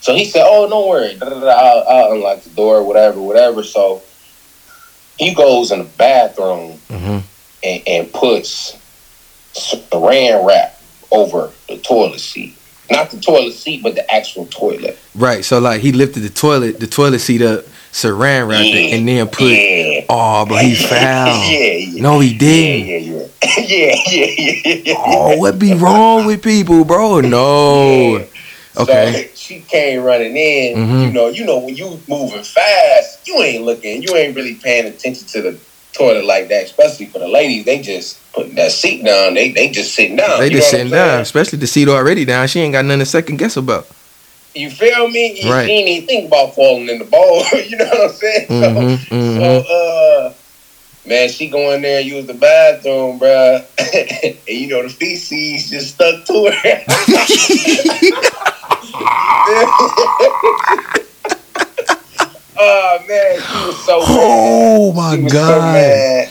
So 0.00 0.14
he 0.14 0.24
said, 0.24 0.44
"Oh, 0.44 0.68
don't 0.68 0.88
worry. 0.88 1.14
Da, 1.14 1.28
da, 1.28 1.38
da, 1.38 1.46
I'll, 1.46 1.84
I'll 1.88 2.12
unlock 2.12 2.42
the 2.42 2.50
door. 2.50 2.82
Whatever, 2.82 3.20
whatever." 3.20 3.62
So 3.62 4.02
he 5.16 5.32
goes 5.32 5.70
in 5.70 5.78
the 5.78 5.84
bathroom 5.84 6.72
hmm 6.88 7.18
and, 7.64 7.82
and 7.86 8.12
puts 8.12 8.76
saran 9.54 10.44
wrap 10.44 10.80
over 11.12 11.52
the 11.68 11.78
toilet 11.78 12.18
seat. 12.18 12.56
Not 12.90 13.10
the 13.10 13.20
toilet 13.20 13.52
seat, 13.52 13.82
but 13.82 13.94
the 13.94 14.12
actual 14.12 14.46
toilet. 14.46 14.98
Right. 15.14 15.44
So 15.44 15.60
like 15.60 15.80
he 15.80 15.92
lifted 15.92 16.20
the 16.20 16.30
toilet, 16.30 16.80
the 16.80 16.88
toilet 16.88 17.20
seat 17.20 17.42
up, 17.42 17.64
saran 17.92 18.48
wrapped 18.48 18.64
it, 18.64 18.94
and 18.94 19.06
then 19.06 19.28
put. 19.28 19.52
Yeah. 19.52 20.06
Oh, 20.08 20.46
but 20.46 20.64
he 20.64 20.74
foul. 20.88 21.50
yeah, 21.50 21.74
yeah. 21.74 22.02
No, 22.02 22.18
he 22.20 22.36
didn't. 22.36 22.88
yeah, 22.88 22.96
yeah. 22.98 23.26
yeah, 23.58 23.94
yeah, 24.10 24.26
yeah, 24.64 24.74
yeah. 24.84 24.94
Oh, 24.96 25.36
what 25.38 25.58
be 25.58 25.74
wrong 25.74 26.26
with 26.26 26.42
people, 26.42 26.84
bro? 26.84 27.20
No. 27.20 28.18
Yeah. 28.18 28.24
Okay. 28.78 29.28
So 29.28 29.34
she 29.34 29.60
came 29.60 30.02
running 30.02 30.36
in. 30.36 30.76
Mhm. 30.76 31.06
You 31.06 31.12
know, 31.12 31.28
you 31.28 31.44
know 31.44 31.58
when 31.58 31.76
you 31.76 32.00
moving 32.08 32.42
fast, 32.42 33.28
you 33.28 33.36
ain't 33.42 33.64
looking, 33.64 34.02
you 34.02 34.16
ain't 34.16 34.34
really 34.34 34.54
paying 34.54 34.86
attention 34.86 35.26
to 35.28 35.42
the 35.42 35.58
toilet 35.92 36.24
like 36.24 36.48
that. 36.48 36.64
Especially 36.64 37.06
for 37.06 37.18
the 37.18 37.28
ladies, 37.28 37.64
they 37.66 37.82
just 37.82 38.18
putting 38.32 38.54
that 38.54 38.72
seat 38.72 39.04
down. 39.04 39.34
They 39.34 39.50
they 39.50 39.68
just 39.68 39.94
sitting 39.94 40.16
down. 40.16 40.40
They 40.40 40.46
You 40.46 40.56
just 40.56 40.70
sitting 40.70 40.90
down, 40.90 41.20
especially 41.20 41.58
the 41.58 41.66
seat 41.66 41.88
already 41.88 42.24
down. 42.24 42.48
She 42.48 42.60
ain't 42.60 42.72
got 42.72 42.84
nothing 42.86 43.00
to 43.00 43.06
second 43.06 43.36
guess 43.36 43.58
about. 43.58 43.86
You 44.54 44.70
feel 44.70 45.08
me? 45.08 45.40
You 45.42 45.50
Right. 45.50 45.66
She 45.66 45.72
ain't 45.72 45.88
even 45.88 46.06
think 46.06 46.26
about 46.28 46.54
falling 46.54 46.88
in 46.88 46.98
the 46.98 47.04
bowl. 47.06 47.42
you 47.66 47.76
know 47.76 47.86
what 47.86 48.10
I'm 48.10 48.16
saying? 48.16 48.46
So- 48.48 48.98
hmm 49.08 49.38
So, 49.38 49.60
uh, 49.60 50.32
man, 51.06 51.28
she 51.30 51.48
go 51.48 51.70
in 51.72 51.80
there 51.82 52.00
and 52.00 52.08
use 52.08 52.26
the 52.26 52.34
bathroom, 52.34 53.18
bro, 53.18 53.60
and 53.78 54.36
you 54.46 54.68
know, 54.68 54.82
the 54.82 54.90
feces 54.90 55.70
just 55.70 55.94
stuck 55.94 56.24
to 56.26 56.50
her. 56.50 56.84
oh, 62.58 62.98
man, 63.08 63.40
she 63.40 63.66
was 63.66 63.78
so 63.84 64.00
mad. 64.00 64.08
Oh 64.10 64.92
my 64.92 65.16
so 65.16 65.28
god. 65.28 65.72
mad. 65.72 66.28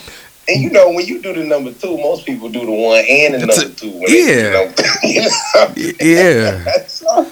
And 0.49 0.61
you 0.61 0.69
know, 0.71 0.89
when 0.91 1.05
you 1.05 1.21
do 1.21 1.33
the 1.33 1.43
number 1.43 1.71
two, 1.71 1.97
most 1.97 2.25
people 2.25 2.49
do 2.49 2.65
the 2.65 2.71
one 2.71 3.03
and 3.07 3.35
the 3.35 3.45
That's 3.45 3.59
number 3.61 3.73
a- 3.73 3.75
two. 3.75 3.91
When 3.91 4.01
they 4.01 4.07
do 4.07 4.25
yeah. 4.25 4.43
the 4.43 4.65
number 4.65 4.73
two, 4.75 5.07
you 5.07 5.21
know? 5.21 6.01
Yeah. 6.01 6.87
so, 6.87 7.29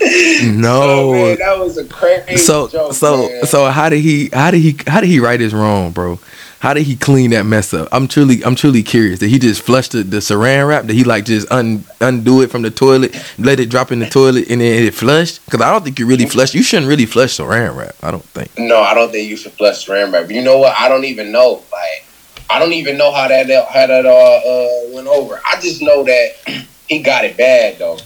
No. 0.52 0.82
so, 0.82 1.12
man, 1.14 1.38
that 1.40 1.60
was 1.60 1.78
a 1.78 1.86
crazy 1.86 2.38
So 2.38 2.68
joke, 2.68 2.94
so 2.94 3.28
man. 3.30 3.46
so 3.46 3.66
how 3.70 3.90
did 3.90 4.00
he 4.02 4.30
how 4.32 4.52
did 4.52 4.60
he 4.60 4.76
how 4.88 5.02
did 5.02 5.08
he 5.08 5.20
right 5.20 5.40
his 5.40 5.54
wrong, 5.54 5.92
bro? 5.92 6.20
How 6.60 6.74
did 6.74 6.84
he 6.84 6.98
clean 6.98 7.30
that 7.32 7.46
mess 7.46 7.74
up? 7.74 7.88
I'm 7.92 8.08
truly 8.08 8.44
I'm 8.44 8.56
truly 8.56 8.84
curious. 8.84 9.20
Did 9.20 9.30
he 9.30 9.40
just 9.40 9.62
flush 9.62 9.88
the, 9.90 10.04
the 10.04 10.18
saran 10.18 10.68
wrap? 10.68 10.86
Did 10.86 10.96
he 10.96 11.04
like 11.04 11.26
just 11.26 11.50
un, 11.52 11.84
undo 12.02 12.42
it 12.42 12.52
from 12.52 12.62
the 12.64 12.72
toilet, 12.72 13.16
let 13.40 13.60
it 13.60 13.70
drop 13.70 13.92
in 13.92 14.00
the 14.00 14.10
toilet, 14.10 14.50
and 14.50 14.60
then 14.62 14.84
it 14.84 14.94
flushed? 14.94 15.44
Because 15.46 15.62
I 15.62 15.72
don't 15.72 15.84
think 15.84 16.00
you 16.00 16.06
really 16.06 16.26
flush. 16.26 16.54
You 16.54 16.62
shouldn't 16.64 16.88
really 16.90 17.06
flush 17.06 17.38
saran 17.38 17.76
wrap. 17.78 17.96
I 18.04 18.12
don't 18.12 18.24
think. 18.26 18.52
No, 18.60 18.82
I 18.82 18.94
don't 18.94 19.10
think 19.12 19.30
you 19.30 19.38
should 19.38 19.54
flush 19.54 19.88
saran 19.88 20.12
wrap. 20.14 20.30
You 20.30 20.42
know 20.44 20.58
what? 20.60 20.76
I 20.78 20.90
don't 20.90 21.06
even 21.06 21.32
know. 21.32 21.64
Like, 21.72 22.06
I 22.50 22.60
don't 22.60 22.74
even 22.74 22.98
know 22.98 23.12
how 23.12 23.28
that 23.28 23.48
how 23.48 23.88
that 23.88 24.06
uh, 24.06 24.10
uh 24.10 24.96
went 24.96 25.08
over. 25.08 25.40
I 25.46 25.60
just 25.62 25.82
know 25.82 26.04
that 26.04 26.66
he 26.88 27.00
got 27.00 27.26
it 27.26 27.38
bad 27.38 27.80
though. 27.80 27.98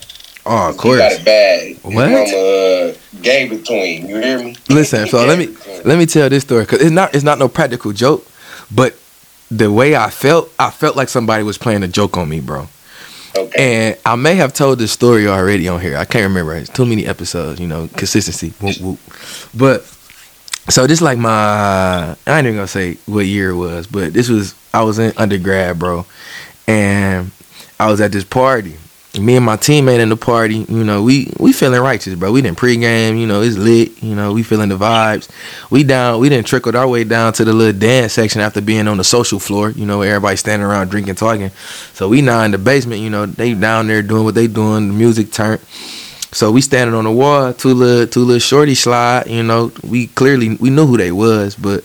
Oh, 0.46 0.68
of 0.68 0.76
course. 0.76 1.00
He 1.00 1.08
got 1.08 1.12
it 1.12 1.24
bad. 1.24 1.76
What? 1.82 2.10
mama 2.10 2.18
uh, 2.18 2.94
gave 3.22 3.52
it 3.52 3.64
to 3.64 3.72
him. 3.72 4.08
You 4.08 4.20
hear 4.20 4.38
me? 4.38 4.56
Listen, 4.68 5.06
so 5.08 5.24
let 5.24 5.38
me 5.38 5.44
it 5.44 5.60
to 5.62 5.70
him. 5.70 5.82
let 5.86 5.98
me 5.98 6.06
tell 6.06 6.28
this 6.28 6.42
story 6.42 6.64
because 6.64 6.82
it's 6.82 6.90
not 6.90 7.14
it's 7.14 7.24
not 7.24 7.38
no 7.38 7.48
practical 7.48 7.92
joke, 7.92 8.26
but 8.74 8.94
the 9.50 9.70
way 9.70 9.96
I 9.96 10.10
felt, 10.10 10.52
I 10.58 10.70
felt 10.70 10.96
like 10.96 11.08
somebody 11.08 11.42
was 11.44 11.58
playing 11.58 11.82
a 11.82 11.88
joke 11.88 12.16
on 12.16 12.28
me, 12.28 12.40
bro. 12.40 12.68
Okay. 13.36 13.88
And 13.92 13.98
I 14.06 14.16
may 14.16 14.36
have 14.36 14.52
told 14.52 14.78
this 14.78 14.92
story 14.92 15.26
already 15.26 15.68
on 15.68 15.80
here. 15.80 15.96
I 15.96 16.04
can't 16.04 16.24
remember. 16.24 16.54
It's 16.54 16.70
too 16.70 16.86
many 16.86 17.06
episodes, 17.06 17.60
you 17.60 17.66
know, 17.66 17.88
consistency. 17.96 18.50
Whoop, 18.60 18.80
whoop. 18.80 18.98
But 19.54 19.82
so 20.68 20.86
this 20.86 21.00
like 21.00 21.18
my 21.18 21.30
I 21.30 22.16
ain't 22.26 22.46
even 22.46 22.56
gonna 22.56 22.66
say 22.66 22.94
what 23.06 23.26
year 23.26 23.50
it 23.50 23.56
was, 23.56 23.86
but 23.86 24.12
this 24.12 24.28
was 24.28 24.54
I 24.72 24.82
was 24.82 24.98
in 24.98 25.12
undergrad, 25.16 25.78
bro. 25.78 26.06
And 26.66 27.30
I 27.78 27.90
was 27.90 28.00
at 28.00 28.12
this 28.12 28.24
party. 28.24 28.76
Me 29.20 29.36
and 29.36 29.46
my 29.46 29.56
teammate 29.56 30.00
in 30.00 30.08
the 30.08 30.16
party, 30.16 30.66
you 30.68 30.82
know, 30.82 31.02
we 31.02 31.32
we 31.38 31.52
feeling 31.52 31.80
righteous, 31.80 32.16
bro. 32.16 32.32
We 32.32 32.42
didn't 32.42 32.58
pregame, 32.58 33.20
you 33.20 33.26
know, 33.28 33.42
it's 33.42 33.56
lit, 33.56 34.02
you 34.02 34.16
know, 34.16 34.32
we 34.32 34.42
feeling 34.42 34.70
the 34.70 34.76
vibes. 34.76 35.30
We 35.70 35.84
down, 35.84 36.18
we 36.18 36.28
didn't 36.28 36.48
trickled 36.48 36.74
our 36.74 36.88
way 36.88 37.04
down 37.04 37.32
to 37.34 37.44
the 37.44 37.52
little 37.52 37.78
dance 37.78 38.14
section 38.14 38.40
after 38.40 38.60
being 38.60 38.88
on 38.88 38.96
the 38.96 39.04
social 39.04 39.38
floor, 39.38 39.70
you 39.70 39.86
know, 39.86 40.02
everybody 40.02 40.36
standing 40.36 40.66
around 40.66 40.88
drinking, 40.88 41.14
talking. 41.14 41.50
So 41.92 42.08
we 42.08 42.22
now 42.22 42.42
in 42.42 42.50
the 42.50 42.58
basement, 42.58 43.02
you 43.02 43.10
know, 43.10 43.26
they 43.26 43.54
down 43.54 43.86
there 43.86 44.02
doing 44.02 44.24
what 44.24 44.34
they 44.34 44.48
doing, 44.48 44.88
the 44.88 44.94
music 44.94 45.30
turned. 45.30 45.60
So 46.34 46.50
we 46.50 46.60
standing 46.62 46.94
on 46.96 47.04
the 47.04 47.12
wall, 47.12 47.52
two 47.54 47.72
little 47.74 48.06
two 48.08 48.20
little 48.24 48.40
shorty 48.40 48.74
slide, 48.74 49.28
you 49.28 49.42
know. 49.44 49.70
We 49.84 50.08
clearly 50.08 50.56
we 50.56 50.68
knew 50.70 50.84
who 50.86 50.96
they 50.96 51.12
was, 51.12 51.54
but 51.54 51.84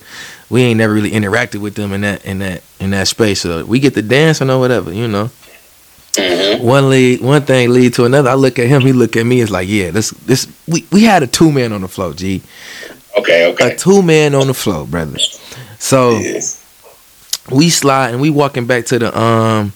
we 0.50 0.64
ain't 0.64 0.80
never 0.80 0.92
really 0.94 1.12
interacted 1.12 1.62
with 1.62 1.76
them 1.76 1.94
in 1.94 2.02
that 2.02 2.26
in 2.26 2.40
that 2.40 2.64
in 2.80 2.90
that 2.90 3.08
space. 3.08 3.42
So 3.42 3.64
we 3.64 3.80
get 3.80 3.94
to 3.94 4.02
dancing 4.02 4.50
or 4.50 4.60
whatever, 4.60 4.92
you 4.92 5.08
know. 5.08 5.30
Mhm. 6.16 6.62
One 6.62 6.90
lead, 6.90 7.22
one 7.22 7.44
thing 7.44 7.70
lead 7.72 7.94
to 7.94 8.06
another. 8.06 8.32
I 8.32 8.34
look 8.34 8.58
at 8.58 8.66
him, 8.68 8.82
he 8.82 8.92
look 8.92 9.16
at 9.16 9.26
me. 9.26 9.42
It's 9.42 9.52
like, 9.52 9.68
yeah, 9.70 9.92
this 9.92 10.10
this 10.26 10.48
we 10.68 10.84
we 10.92 11.04
had 11.04 11.22
a 11.22 11.28
two 11.28 11.52
man 11.52 11.72
on 11.72 11.82
the 11.82 11.88
floor, 11.88 12.14
G, 12.14 12.42
Okay. 13.18 13.46
Okay. 13.52 13.74
A 13.74 13.78
two 13.78 14.02
man 14.02 14.34
on 14.34 14.48
the 14.48 14.56
floor, 14.56 14.88
brother. 14.88 15.20
So 15.78 16.18
Yeah. 16.18 16.42
we 17.52 17.70
slide 17.70 18.10
and 18.14 18.20
we 18.22 18.32
walking 18.32 18.66
back 18.66 18.88
to 18.88 18.98
the 18.98 19.16
um 19.18 19.74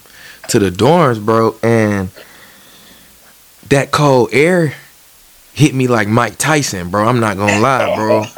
to 0.50 0.58
the 0.58 0.72
dorms, 0.72 1.24
bro, 1.24 1.56
and 1.62 2.10
that 3.74 3.90
cold 3.90 4.30
air 4.32 4.76
hit 5.54 5.74
me 5.74 5.88
like 5.88 6.08
Mike 6.08 6.38
Tyson, 6.38 6.92
bro. 6.92 7.08
I'm 7.08 7.20
not 7.20 7.38
gonna 7.38 7.60
lie, 7.60 7.96
bro. 7.96 8.26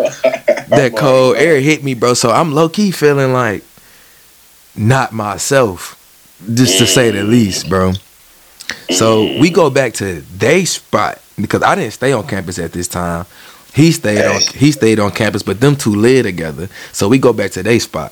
That 0.67 0.95
cold 0.97 1.37
air 1.37 1.61
hit 1.61 1.83
me, 1.83 1.93
bro. 1.93 2.15
So 2.15 2.31
I'm 2.31 2.51
low 2.51 2.69
key 2.69 2.89
feeling 2.89 3.33
like 3.33 3.63
not 4.75 5.11
myself, 5.13 5.93
just 6.55 6.79
to 6.79 6.87
say 6.87 7.11
the 7.11 7.23
least, 7.23 7.69
bro. 7.69 7.93
So 8.89 9.37
we 9.39 9.51
go 9.51 9.69
back 9.69 9.93
to 9.95 10.21
they 10.21 10.65
spot 10.65 11.21
because 11.39 11.61
I 11.61 11.75
didn't 11.75 11.93
stay 11.93 12.13
on 12.13 12.25
campus 12.27 12.57
at 12.57 12.73
this 12.73 12.87
time. 12.87 13.27
He 13.75 13.91
stayed 13.91 14.25
on 14.25 14.41
he 14.55 14.71
stayed 14.71 14.99
on 14.99 15.11
campus, 15.11 15.43
but 15.43 15.59
them 15.59 15.75
two 15.75 15.95
live 15.95 16.25
together. 16.25 16.67
So 16.91 17.07
we 17.07 17.19
go 17.19 17.31
back 17.31 17.51
to 17.51 17.61
they 17.61 17.77
spot. 17.77 18.11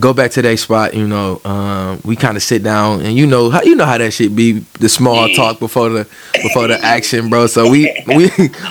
Go 0.00 0.12
back 0.12 0.30
to 0.32 0.42
that 0.42 0.58
spot, 0.58 0.94
you 0.94 1.06
know. 1.06 1.40
Um, 1.44 2.00
we 2.04 2.16
kind 2.16 2.36
of 2.36 2.42
sit 2.42 2.62
down, 2.62 3.02
and 3.02 3.14
you 3.16 3.26
know 3.26 3.50
how 3.50 3.62
you 3.62 3.74
know 3.76 3.84
how 3.84 3.98
that 3.98 4.12
shit 4.12 4.34
be 4.34 4.64
the 4.80 4.88
small 4.88 5.28
talk 5.30 5.58
before 5.58 5.88
the 5.90 6.08
before 6.34 6.66
the 6.68 6.78
action, 6.82 7.28
bro. 7.28 7.46
So 7.46 7.70
we 7.70 7.84
we 8.06 8.14
we, 8.14 8.28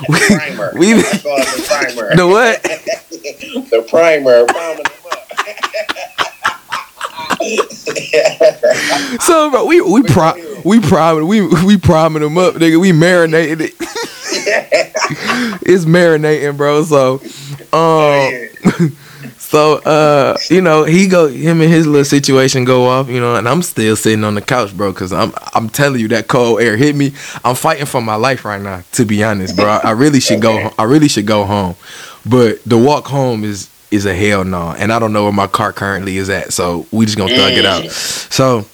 Primer. 0.10 0.74
we 0.76 0.94
the 0.94 1.66
primer. 1.68 2.16
the 2.16 2.28
what? 2.28 2.64
the 3.70 3.86
primer. 3.90 4.46
priming 4.46 4.84
them 4.84 4.94
up. 5.12 5.18
So 9.22 9.50
bro, 9.52 9.66
we 9.66 9.82
we 9.82 10.04
pri- 10.04 10.62
we 10.66 10.80
priming 10.80 11.28
we 11.28 11.42
we 11.66 11.78
priming 11.78 12.22
them 12.22 12.38
up, 12.38 12.56
nigga. 12.56 12.80
We 12.80 12.92
marinated 12.92 13.62
it. 13.62 13.74
it's 15.64 15.86
marinating, 15.86 16.58
bro. 16.58 16.84
So, 16.84 17.22
um, 17.74 18.98
so 19.38 19.80
uh, 19.80 20.38
you 20.50 20.62
know, 20.62 20.84
he 20.84 21.08
go 21.08 21.28
him 21.28 21.62
and 21.62 21.72
his 21.72 21.86
little 21.86 22.06
situation 22.06 22.64
go 22.64 22.86
off, 22.86 23.10
you 23.10 23.20
know, 23.20 23.36
and 23.36 23.48
I'm 23.48 23.62
still 23.62 23.96
sitting 23.96 24.24
on 24.24 24.36
the 24.36 24.42
couch, 24.42 24.76
bro, 24.76 24.92
because 24.92 25.12
I'm 25.12 25.34
I'm 25.54 25.70
telling 25.70 26.00
you 26.00 26.08
that 26.10 26.28
cold 26.28 26.62
air 26.62 26.78
hit 26.78 26.96
me. 26.96 27.14
I'm 27.44 27.56
fighting 27.56 27.86
for 27.86 28.02
my 28.02 28.16
life 28.16 28.46
right 28.46 28.62
now, 28.62 28.84
to 28.94 29.06
be 29.06 29.24
honest, 29.24 29.56
bro. 29.56 29.66
I, 29.66 29.82
I 29.86 29.92
really 29.92 30.20
should 30.20 30.42
go. 30.42 30.72
I 30.78 30.84
really 30.84 31.08
should 31.10 31.28
go 31.28 31.44
home, 31.46 31.76
but 32.26 32.64
the 32.64 32.78
walk 32.78 33.08
home 33.08 33.44
is 33.44 33.70
is 33.92 34.06
a 34.06 34.16
hell 34.16 34.46
no, 34.46 34.74
and 34.78 34.92
I 34.94 35.00
don't 35.00 35.12
know 35.12 35.24
where 35.24 35.34
my 35.34 35.48
car 35.48 35.74
currently 35.74 36.18
is 36.18 36.30
at, 36.30 36.54
so 36.54 36.86
we 36.92 37.06
just 37.06 37.18
gonna 37.18 37.36
thug 37.36 37.54
it 37.54 37.66
out. 37.66 37.92
So 37.92 38.66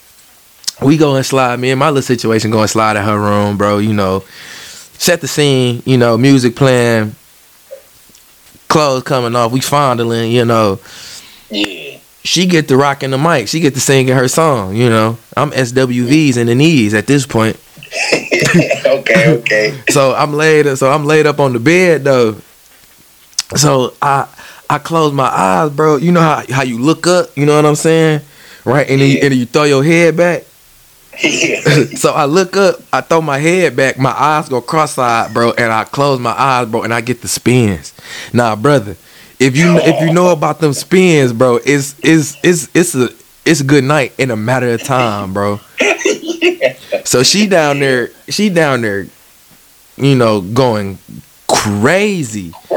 we 0.82 0.98
go 0.98 1.16
and 1.16 1.26
slide. 1.26 1.60
Me 1.60 1.72
and 1.72 1.80
my 1.80 1.88
little 1.90 2.04
situation 2.04 2.52
go 2.52 2.62
and 2.62 2.70
slide 2.70 2.98
in 2.98 3.04
her 3.04 3.20
room, 3.20 3.58
bro. 3.58 3.80
You 3.80 3.94
know, 3.94 4.24
set 4.98 5.22
the 5.22 5.28
scene. 5.28 5.82
You 5.86 5.98
know, 5.98 6.18
music 6.18 6.56
playing, 6.56 7.16
clothes 8.68 9.04
coming 9.04 9.36
off. 9.36 9.52
We 9.52 9.62
fondling. 9.62 10.32
You 10.32 10.46
know, 10.46 10.80
Yeah. 11.50 11.98
she 12.24 12.46
get 12.46 12.68
to 12.68 12.78
rocking 12.78 13.12
the 13.12 13.18
mic. 13.18 13.48
She 13.48 13.60
get 13.60 13.74
to 13.76 13.80
singing 13.80 14.16
her 14.16 14.28
song. 14.28 14.76
You 14.76 14.90
know, 14.90 15.18
I'm 15.36 15.52
SWVs 15.52 16.38
in 16.38 16.48
the 16.48 16.56
knees 16.56 16.94
at 16.94 17.08
this 17.08 17.26
point. 17.26 17.58
okay, 18.14 19.38
okay. 19.40 19.82
So 19.90 20.14
I'm 20.14 20.34
laid. 20.34 20.78
So 20.78 20.92
I'm 20.92 21.06
laid 21.06 21.26
up 21.26 21.40
on 21.40 21.54
the 21.54 21.60
bed 21.60 22.04
though. 22.04 22.36
So 23.56 23.94
I 24.02 24.28
I 24.70 24.78
close 24.78 25.14
my 25.14 25.28
eyes, 25.28 25.72
bro. 25.72 25.96
You 25.96 26.12
know 26.12 26.20
how 26.22 26.44
how 26.52 26.64
you 26.64 26.80
look 26.80 27.08
up. 27.08 27.30
You 27.38 27.46
know 27.46 27.56
what 27.56 27.66
I'm 27.66 27.76
saying, 27.76 28.22
right? 28.66 28.90
And 28.90 29.00
then, 29.00 29.10
you, 29.10 29.20
and 29.22 29.32
then 29.32 29.40
you 29.40 29.46
throw 29.46 29.64
your 29.64 29.84
head 29.84 30.18
back. 30.18 30.44
Yeah. 31.22 31.62
so 31.96 32.14
I 32.14 32.26
look 32.26 32.56
up, 32.56 32.82
I 32.92 33.02
throw 33.02 33.22
my 33.22 33.40
head 33.40 33.76
back, 33.76 33.98
my 33.98 34.12
eyes 34.12 34.50
go 34.50 34.62
cross-eyed, 34.62 35.34
bro, 35.34 35.52
and 35.54 35.72
I 35.72 35.84
close 35.84 36.20
my 36.20 36.32
eyes, 36.32 36.68
bro, 36.68 36.84
and 36.84 36.94
I 36.94 37.02
get 37.02 37.22
the 37.22 37.28
spins. 37.28 37.94
Nah, 38.34 38.56
brother, 38.56 38.96
if 39.40 39.56
you 39.56 39.78
if 39.78 40.02
you 40.02 40.14
know 40.14 40.32
about 40.32 40.60
them 40.60 40.74
spins, 40.74 41.34
bro, 41.34 41.58
it's 41.58 41.96
it's 42.04 42.38
it's 42.44 42.76
it's 42.76 42.96
a 42.96 43.10
it's 43.46 43.62
a 43.62 43.64
good 43.64 43.84
night 43.84 44.14
in 44.18 44.32
a 44.32 44.36
matter 44.36 44.70
of 44.70 44.84
time, 44.84 45.34
bro. 45.34 45.60
So 47.08 47.24
she 47.24 47.48
down 47.48 47.80
there, 47.80 48.10
she 48.28 48.50
down 48.50 48.82
there, 48.82 49.08
you 49.96 50.16
know, 50.16 50.42
going 50.42 50.98
crazy. 51.48 52.52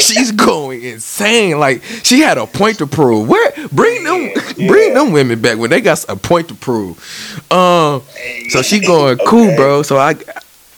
She's 0.00 0.32
going 0.32 0.82
insane. 0.82 1.58
Like 1.58 1.82
she 2.02 2.20
had 2.20 2.38
a 2.38 2.46
point 2.46 2.78
to 2.78 2.86
prove. 2.86 3.28
Where 3.28 3.52
bring 3.72 4.04
them 4.04 4.30
bring 4.66 4.94
them 4.94 5.12
women 5.12 5.40
back 5.40 5.58
when 5.58 5.70
they 5.70 5.80
got 5.80 6.04
a 6.08 6.16
point 6.16 6.48
to 6.48 6.54
prove. 6.54 6.98
Um 7.52 8.02
so 8.50 8.62
she 8.62 8.80
going 8.80 9.18
cool, 9.18 9.46
Okay. 9.48 9.56
bro. 9.56 9.82
So 9.82 9.96
I 9.98 10.14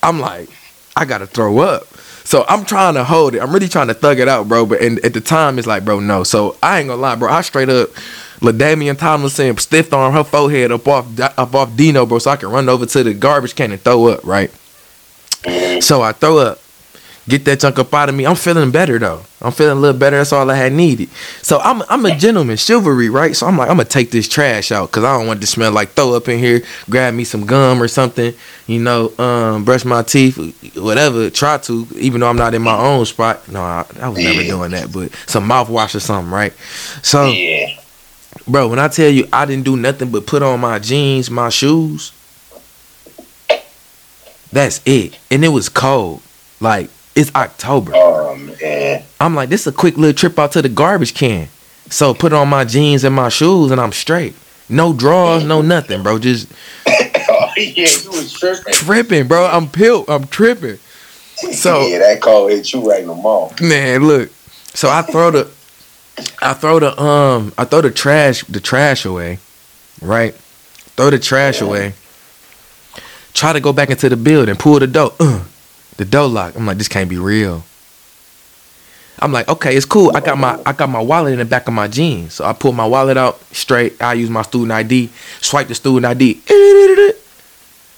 I'm 0.02 0.20
like, 0.20 0.48
I 0.96 1.04
gotta 1.04 1.26
throw 1.26 1.58
up. 1.58 1.86
So 2.24 2.44
I'm 2.48 2.64
trying 2.66 2.94
to 2.94 3.04
hold 3.04 3.34
it. 3.34 3.40
I'm 3.40 3.52
really 3.52 3.68
trying 3.68 3.88
to 3.88 3.94
thug 3.94 4.18
it 4.20 4.28
out, 4.28 4.48
bro. 4.48 4.66
But 4.66 4.82
and 4.82 4.98
at 5.04 5.14
the 5.14 5.20
time, 5.20 5.58
it's 5.58 5.66
like, 5.66 5.84
bro, 5.84 6.00
no. 6.00 6.24
So 6.24 6.56
I 6.62 6.78
ain't 6.80 6.88
gonna 6.88 7.00
lie, 7.00 7.14
bro. 7.14 7.30
I 7.30 7.40
straight 7.40 7.70
up, 7.70 7.88
LaDainian 8.40 8.98
Tomlinson 8.98 9.56
stiff 9.56 9.92
arm 9.94 10.12
her 10.12 10.24
forehead 10.24 10.70
up 10.70 10.86
off 10.86 11.06
up 11.18 11.54
off 11.54 11.74
Dino, 11.76 12.04
bro, 12.04 12.18
so 12.18 12.30
I 12.30 12.36
can 12.36 12.50
run 12.50 12.68
over 12.68 12.84
to 12.84 13.02
the 13.02 13.14
garbage 13.14 13.54
can 13.54 13.72
and 13.72 13.80
throw 13.80 14.08
up, 14.08 14.24
right? 14.24 14.50
So 15.80 16.02
I 16.02 16.12
throw 16.12 16.38
up, 16.38 16.58
get 17.28 17.44
that 17.44 17.60
junk 17.60 17.78
up 17.78 17.92
out 17.94 18.08
of 18.08 18.14
me. 18.14 18.26
I'm 18.26 18.34
feeling 18.36 18.70
better 18.70 18.98
though. 18.98 19.22
I'm 19.40 19.52
feeling 19.52 19.78
a 19.78 19.80
little 19.80 19.98
better. 19.98 20.16
That's 20.16 20.32
all 20.32 20.50
I 20.50 20.56
had 20.56 20.72
needed. 20.72 21.08
So 21.42 21.58
I'm 21.60 21.82
I'm 21.88 22.04
a 22.06 22.16
gentleman, 22.16 22.56
chivalry, 22.56 23.08
right? 23.08 23.36
So 23.36 23.46
I'm 23.46 23.56
like, 23.56 23.70
I'm 23.70 23.76
gonna 23.76 23.88
take 23.88 24.10
this 24.10 24.28
trash 24.28 24.72
out 24.72 24.90
because 24.90 25.04
I 25.04 25.16
don't 25.16 25.28
want 25.28 25.38
it 25.38 25.40
to 25.42 25.46
smell 25.46 25.70
like 25.70 25.90
throw 25.90 26.14
up 26.14 26.28
in 26.28 26.38
here. 26.40 26.62
Grab 26.90 27.14
me 27.14 27.22
some 27.24 27.46
gum 27.46 27.80
or 27.80 27.86
something, 27.86 28.34
you 28.66 28.80
know, 28.80 29.16
um, 29.18 29.64
brush 29.64 29.84
my 29.84 30.02
teeth, 30.02 30.36
whatever. 30.76 31.30
Try 31.30 31.58
to, 31.58 31.86
even 31.94 32.20
though 32.20 32.28
I'm 32.28 32.36
not 32.36 32.54
in 32.54 32.62
my 32.62 32.76
own 32.76 33.06
spot. 33.06 33.46
No, 33.48 33.60
I, 33.62 33.86
I 34.00 34.08
was 34.08 34.18
never 34.18 34.42
doing 34.42 34.72
that, 34.72 34.92
but 34.92 35.12
some 35.26 35.48
mouthwash 35.48 35.94
or 35.94 36.00
something, 36.00 36.32
right? 36.32 36.52
So, 37.02 37.26
Yeah. 37.30 37.78
bro, 38.48 38.66
when 38.66 38.80
I 38.80 38.88
tell 38.88 39.08
you 39.10 39.28
I 39.32 39.44
didn't 39.44 39.64
do 39.64 39.76
nothing 39.76 40.10
but 40.10 40.26
put 40.26 40.42
on 40.42 40.58
my 40.58 40.80
jeans, 40.80 41.30
my 41.30 41.48
shoes. 41.50 42.12
That's 44.52 44.80
it, 44.86 45.18
and 45.30 45.44
it 45.44 45.48
was 45.48 45.68
cold. 45.68 46.22
Like 46.60 46.90
it's 47.14 47.34
October. 47.34 47.92
Oh 47.94 48.36
man. 48.36 49.02
I'm 49.20 49.34
like, 49.34 49.48
this 49.48 49.62
is 49.62 49.66
a 49.68 49.72
quick 49.76 49.96
little 49.96 50.16
trip 50.16 50.38
out 50.38 50.52
to 50.52 50.62
the 50.62 50.68
garbage 50.68 51.14
can. 51.14 51.48
So 51.90 52.14
put 52.14 52.32
on 52.32 52.48
my 52.48 52.64
jeans 52.64 53.04
and 53.04 53.14
my 53.14 53.28
shoes 53.28 53.70
and 53.70 53.80
I'm 53.80 53.92
straight. 53.92 54.34
No 54.68 54.92
drawers, 54.92 55.44
no 55.44 55.62
nothing, 55.62 56.02
bro. 56.02 56.18
Just 56.18 56.48
oh 56.86 57.50
yeah, 57.56 57.88
you 57.88 58.10
was 58.10 58.32
tripping. 58.32 58.74
tripping, 58.74 59.28
bro. 59.28 59.46
I'm 59.46 59.68
pilled. 59.68 60.08
I'm 60.08 60.26
tripping. 60.26 60.78
So 61.52 61.86
yeah, 61.88 61.98
that 61.98 62.20
call 62.20 62.48
hit 62.48 62.72
you 62.72 62.88
right 62.88 63.00
in 63.00 63.08
the 63.08 63.14
mall. 63.14 63.52
man, 63.60 64.06
look. 64.06 64.30
So 64.74 64.88
I 64.88 65.02
throw 65.02 65.30
the 65.30 65.50
I 66.42 66.52
throw 66.52 66.78
the 66.78 67.00
um 67.00 67.52
I 67.56 67.64
throw 67.64 67.80
the 67.80 67.90
trash 67.90 68.44
the 68.44 68.60
trash 68.60 69.04
away. 69.04 69.38
Right? 70.00 70.34
Throw 70.34 71.10
the 71.10 71.18
trash 71.18 71.60
away. 71.60 71.94
Try 73.34 73.52
to 73.52 73.60
go 73.60 73.72
back 73.72 73.90
into 73.90 74.08
the 74.08 74.16
building, 74.16 74.56
pull 74.56 74.78
the 74.80 74.86
door. 74.86 75.12
Uh, 75.20 75.44
the 75.96 76.04
door 76.04 76.28
lock. 76.28 76.54
I'm 76.56 76.64
like, 76.66 76.78
this 76.78 76.88
can't 76.88 77.10
be 77.10 77.18
real. 77.18 77.64
I'm 79.20 79.32
like, 79.32 79.48
okay, 79.48 79.76
it's 79.76 79.84
cool. 79.86 80.12
I 80.16 80.20
got 80.20 80.38
my 80.38 80.60
I 80.64 80.72
got 80.72 80.88
my 80.88 81.00
wallet 81.00 81.32
in 81.32 81.38
the 81.40 81.44
back 81.44 81.66
of 81.66 81.74
my 81.74 81.88
jeans. 81.88 82.34
So 82.34 82.44
I 82.44 82.52
pull 82.52 82.72
my 82.72 82.86
wallet 82.86 83.16
out 83.16 83.40
straight. 83.52 84.00
I 84.00 84.14
use 84.14 84.30
my 84.30 84.42
student 84.42 84.70
ID, 84.72 85.10
swipe 85.40 85.66
the 85.68 85.74
student 85.74 86.06
ID. 86.06 86.40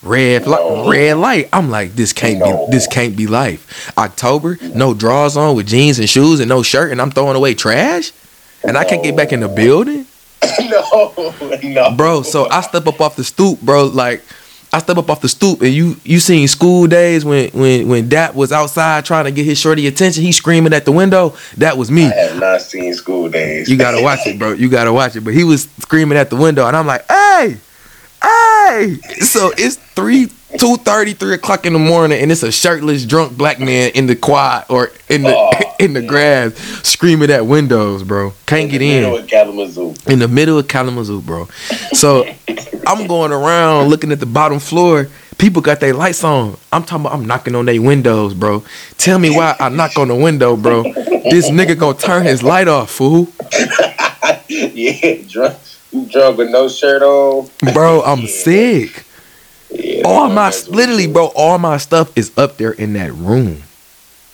Red 0.03 0.47
light, 0.47 0.89
red 0.89 1.17
light. 1.19 1.49
I'm 1.53 1.69
like, 1.69 1.93
this 1.93 2.15
can't 2.15 2.43
be 2.43 2.67
this 2.71 2.87
can't 2.87 3.15
be 3.15 3.27
life. 3.27 3.93
October, 3.99 4.57
no 4.75 4.95
drawers 4.95 5.37
on 5.37 5.55
with 5.57 5.67
jeans 5.67 5.99
and 5.99 6.09
shoes 6.09 6.41
and 6.41 6.49
no 6.49 6.63
shirt, 6.63 6.91
and 6.91 7.03
I'm 7.03 7.11
throwing 7.11 7.37
away 7.37 7.53
trash, 7.53 8.13
and 8.67 8.79
I 8.79 8.85
can't 8.85 9.03
get 9.03 9.15
back 9.15 9.31
in 9.35 9.41
the 9.41 9.49
building, 9.49 10.07
no, 10.71 11.35
no. 11.63 11.95
bro. 11.97 12.23
So 12.23 12.49
I 12.49 12.63
step 12.63 12.87
up 12.87 12.99
off 12.99 13.17
the 13.17 13.25
stoop, 13.25 13.61
bro. 13.61 13.85
Like 13.85 14.25
I 14.73 14.79
step 14.79 14.99
up 14.99 15.11
off 15.11 15.21
the 15.21 15.29
stoop, 15.29 15.63
and 15.63 15.73
you 15.73 15.97
you 16.05 16.21
seen 16.21 16.47
School 16.47 16.87
Daze 16.87 17.25
when 17.25 17.51
when 17.51 17.89
when 17.89 18.09
Dap 18.09 18.35
was 18.35 18.53
outside 18.53 19.05
trying 19.05 19.25
to 19.25 19.33
get 19.33 19.45
his 19.45 19.59
shorty 19.59 19.87
attention. 19.89 20.23
He 20.23 20.31
screaming 20.31 20.73
at 20.73 20.85
the 20.85 20.93
window. 20.93 21.35
That 21.57 21.77
was 21.77 21.91
me. 21.91 22.05
I 22.05 22.15
have 22.15 22.39
not 22.39 22.63
seen 22.63 22.95
School 22.95 23.29
Daze. 23.29 23.69
You 23.69 23.77
gotta 23.77 24.01
watch 24.01 24.21
it, 24.27 24.39
bro. 24.39 24.53
You 24.53 24.69
gotta 24.69 24.93
watch 24.93 25.17
it. 25.17 25.23
But 25.23 25.35
he 25.35 25.43
was 25.43 25.69
screaming 25.81 26.17
at 26.17 26.31
the 26.31 26.37
window, 26.37 26.67
and 26.67 26.77
I'm 26.77 26.87
like, 26.87 27.05
hey, 27.09 27.57
hey. 28.23 28.95
So 29.21 29.51
it's 29.59 29.77
three, 29.77 30.31
two 30.59 30.77
thirty, 30.79 31.13
three 31.15 31.35
o'clock 31.35 31.67
in 31.67 31.73
the 31.73 31.79
morning, 31.79 32.21
and 32.21 32.31
it's 32.33 32.43
a 32.43 32.53
shirtless, 32.53 33.05
drunk 33.07 33.37
black 33.37 33.59
man 33.61 33.91
in 33.95 34.07
the 34.07 34.17
quad 34.17 34.67
or 34.69 34.91
in 35.09 35.23
the 35.23 35.35
Oh, 35.37 35.51
in 35.81 35.93
the 35.95 36.03
grass 36.03 36.55
screaming 36.87 37.31
at 37.31 37.47
windows, 37.47 38.03
bro. 38.03 38.33
Can't 38.47 38.71
get 38.71 38.83
in. 38.83 39.05
In 39.05 39.05
the 39.05 39.09
middle 39.11 39.17
in 39.17 39.23
of 39.23 39.29
Kalamazoo. 39.29 39.95
in 40.13 40.19
the 40.19 40.29
middle 40.29 40.59
of 40.59 40.69
Kalamazoo, 40.69 41.21
bro. 41.23 41.47
So 41.93 42.25
I'm 42.87 43.07
going 43.07 43.33
around 43.33 43.89
looking 43.89 44.13
at 44.13 44.21
the 44.21 44.27
bottom 44.27 44.59
floor. 44.59 45.09
People 45.39 45.63
got 45.63 45.81
their 45.81 45.95
lights 45.95 46.23
on. 46.23 46.59
I'm 46.71 46.85
talking 46.85 47.07
about 47.07 47.15
I'm 47.19 47.25
knocking 47.25 47.55
on 47.55 47.65
their 47.65 47.81
windows, 47.81 48.35
bro. 48.35 48.63
Tell 48.99 49.19
me 49.19 49.31
why 49.31 49.57
I 49.59 49.71
knock 49.71 49.97
on 49.99 50.09
the 50.09 50.15
window, 50.15 50.55
bro. 50.57 50.83
This 50.83 51.49
nigga 51.49 51.79
gonna 51.79 51.97
turn 51.97 52.25
his 52.27 52.43
light 52.43 52.69
off, 52.69 52.91
fool. 52.91 53.29
yeah, 54.49 55.23
drunk. 55.29 55.57
You 55.93 56.07
drunk 56.07 56.39
with 56.39 56.51
no 56.51 56.69
shirt 56.69 57.03
on. 57.03 57.49
Bro, 57.73 58.03
I'm 58.03 58.21
Yeah. 58.21 58.27
sick. 58.27 59.05
Yeah, 59.73 60.03
All 60.05 60.29
my 60.29 60.53
literally, 60.69 61.07
bro, 61.07 61.27
all 61.35 61.59
my 61.59 61.77
stuff 61.77 62.17
is 62.17 62.37
up 62.37 62.57
there 62.57 62.73
in 62.73 62.93
that 62.95 63.13
room. 63.13 63.63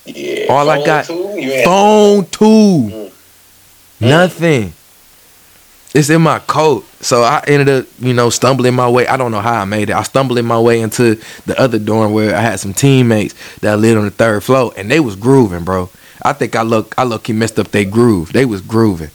Yeah. 0.05 0.47
all 0.49 0.69
I 0.71 0.85
got-? 0.85 1.07
Phone 1.07 2.27
too. 2.27 3.11
Mm. 4.01 4.09
Nothing. 4.09 4.73
It's 5.95 6.11
in 6.11 6.21
my 6.21 6.41
coat. 6.41 6.85
So 7.01 7.23
I 7.23 7.43
ended 7.47 7.69
up, 7.69 7.87
you 7.99 8.13
know, 8.13 8.29
stumbling 8.29 8.75
my 8.75 8.89
way. 8.89 9.07
I 9.07 9.17
don't 9.17 9.31
know 9.31 9.41
how 9.41 9.63
I 9.63 9.65
made 9.65 9.89
it. 9.89 9.97
I 9.97 10.03
stumbled 10.03 10.43
my 10.45 10.61
way 10.61 10.81
into 10.81 11.19
the 11.47 11.59
other 11.59 11.79
dorm 11.79 12.13
where 12.13 12.37
I 12.37 12.41
had 12.41 12.61
some 12.61 12.75
teammates 12.75 13.35
that 13.61 13.79
lived 13.79 13.97
on 13.99 14.05
the 14.05 14.11
third 14.11 14.45
floor 14.45 14.73
and 14.77 14.91
they 14.91 15.01
was 15.01 15.17
grooving, 15.17 15.65
bro. 15.65 15.89
I 16.23 16.33
think 16.35 16.55
I 16.55 16.63
look 16.63 16.95
I 16.99 17.05
look 17.05 17.27
he 17.27 17.33
messed 17.33 17.59
up 17.59 17.69
their 17.69 17.85
groove. 17.85 18.33
They 18.33 18.45
was 18.45 18.61
grooving. 18.61 19.11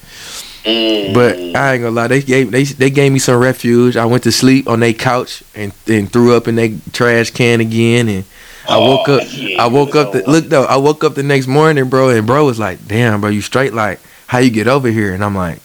Mm. 0.64 1.14
But 1.14 1.38
I 1.56 1.74
ain't 1.74 1.82
gonna 1.84 1.92
lie, 1.92 2.08
they 2.08 2.22
gave 2.22 2.52
they 2.52 2.64
they 2.64 2.90
gave 2.90 3.12
me 3.12 3.20
some 3.20 3.40
refuge. 3.40 3.98
I 3.98 4.06
went 4.06 4.24
to 4.24 4.32
sleep 4.32 4.68
on 4.68 4.80
their 4.80 4.94
couch 4.94 5.44
and, 5.56 5.74
and 5.88 6.12
threw 6.12 6.36
up 6.36 6.48
in 6.48 6.56
their 6.56 6.70
trash 6.94 7.32
can 7.32 7.62
again 7.62 8.08
and 8.08 8.26
I 8.70 8.78
woke 8.78 9.10
Oh, 9.10 9.18
up 9.18 9.24
yeah, 9.32 9.64
I 9.64 9.68
woke 9.68 9.96
up 9.96 10.14
the 10.14 10.24
look 10.30 10.46
though, 10.46 10.66
I 10.66 10.78
woke 10.78 11.04
up 11.04 11.16
the 11.16 11.24
next 11.24 11.48
morning, 11.48 11.90
bro, 11.90 12.10
and 12.10 12.28
bro 12.28 12.46
was 12.46 12.60
like, 12.60 12.88
Damn, 12.88 13.22
bro, 13.22 13.30
you 13.30 13.42
straight 13.42 13.74
like 13.74 14.00
how 14.28 14.38
you 14.38 14.52
get 14.52 14.68
over 14.68 14.90
here? 14.90 15.14
And 15.14 15.26
I'm 15.26 15.36
like, 15.36 15.60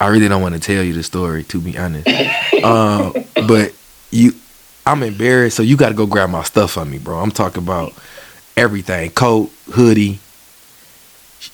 I 0.00 0.08
really 0.08 0.26
don't 0.28 0.42
want 0.42 0.54
to 0.54 0.60
tell 0.60 0.82
you 0.82 0.94
the 0.94 1.02
story, 1.02 1.44
to 1.44 1.60
be 1.60 1.78
honest. 1.78 2.08
um, 2.64 3.12
but 3.46 3.74
you 4.10 4.32
I'm 4.86 5.02
embarrassed, 5.02 5.56
so 5.56 5.62
you 5.62 5.76
gotta 5.76 5.94
go 5.94 6.06
grab 6.06 6.30
my 6.30 6.42
stuff 6.44 6.72
for 6.72 6.84
me, 6.84 6.98
bro. 6.98 7.18
I'm 7.18 7.30
talking 7.30 7.62
about 7.62 7.92
everything. 8.56 9.10
Coat, 9.10 9.50
hoodie, 9.72 10.18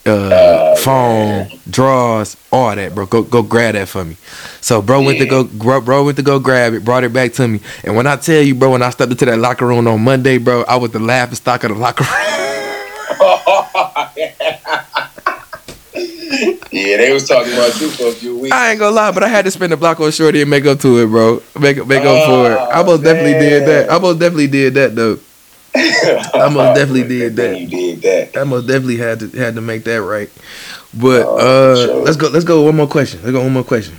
uh, 0.07 0.31
Oh, 0.33 0.77
phone, 0.77 1.29
man. 1.29 1.51
drawers, 1.69 2.37
all 2.53 2.75
that, 2.75 2.95
bro. 2.95 3.07
Go 3.07 3.23
go 3.23 3.43
grab 3.43 3.75
that 3.75 3.89
for 3.89 4.05
me. 4.05 4.17
So 4.61 4.81
bro 4.83 5.03
went 5.03 5.19
to 5.19 5.27
go 5.27 5.45
bro, 5.45 5.81
bro 5.81 6.05
went 6.05 6.17
to 6.19 6.23
go 6.23 6.39
grab 6.39 6.75
it, 6.75 6.85
brought 6.85 7.05
it 7.05 7.13
back 7.13 7.33
to 7.35 7.49
me. 7.49 7.61
And 7.85 7.97
when 7.97 8.07
I 8.07 8.17
tell 8.17 8.43
you, 8.43 8.55
bro, 8.55 8.71
when 8.71 8.83
I 8.83 8.91
stepped 8.91 9.13
into 9.13 9.25
that 9.27 9.39
locker 9.39 9.67
room 9.67 9.87
on 9.89 10.03
Monday, 10.03 10.39
bro, 10.39 10.63
I 10.69 10.77
was 10.77 10.91
the 10.93 10.99
laughing 11.01 11.35
stock 11.37 11.65
of 11.65 11.71
the 11.71 11.77
locker 11.77 12.05
room. 12.05 13.21
yeah, 16.73 16.97
they 16.97 17.13
was 17.13 17.29
talking 17.29 17.53
about 17.53 17.79
you 17.81 17.91
for 17.91 18.09
a 18.09 18.13
few 18.13 18.39
weeks. 18.39 18.55
I 18.55 18.71
ain't 18.71 18.79
gonna 18.79 18.95
lie, 18.95 19.11
but 19.13 19.23
I 19.23 19.29
had 19.29 19.45
to 19.45 19.51
spend 19.51 19.73
a 19.73 19.77
block 19.77 20.01
on 20.01 20.11
shorty 20.13 20.41
and 20.41 20.51
make 20.51 20.65
up 20.67 20.79
to 20.81 21.03
it, 21.03 21.07
bro. 21.07 21.43
Make 21.59 21.87
make 21.87 22.05
up 22.05 22.25
for 22.25 22.53
it. 22.53 22.57
I 22.57 22.81
Oh, 22.81 22.85
most 22.85 23.03
definitely 23.03 23.35
did 23.35 23.67
that. 23.67 23.91
I 23.93 23.99
most 23.99 24.19
definitely 24.19 24.47
did 24.47 24.75
that 24.75 24.95
though. 24.95 25.19
I 25.75 26.49
most 26.53 26.75
definitely 26.75 27.05
did 27.05 27.37
that. 27.37 27.59
You 27.59 27.67
did 27.69 28.03
that. 28.03 28.41
I 28.41 28.45
most 28.45 28.67
definitely 28.67 28.97
had 28.97 29.21
to 29.21 29.29
had 29.31 29.55
to 29.55 29.61
make 29.61 29.85
that 29.85 30.03
right. 30.03 30.31
But 30.95 31.25
Oh, 31.27 31.37
uh 31.37 31.87
sure. 31.87 32.03
let's 32.05 32.17
go 32.17 32.29
let's 32.29 32.45
go 32.45 32.63
one 32.63 32.77
more 32.77 32.89
question. 32.89 33.21
Let's 33.23 33.33
go 33.33 33.43
one 33.43 33.53
more 33.53 33.65
question. 33.65 33.97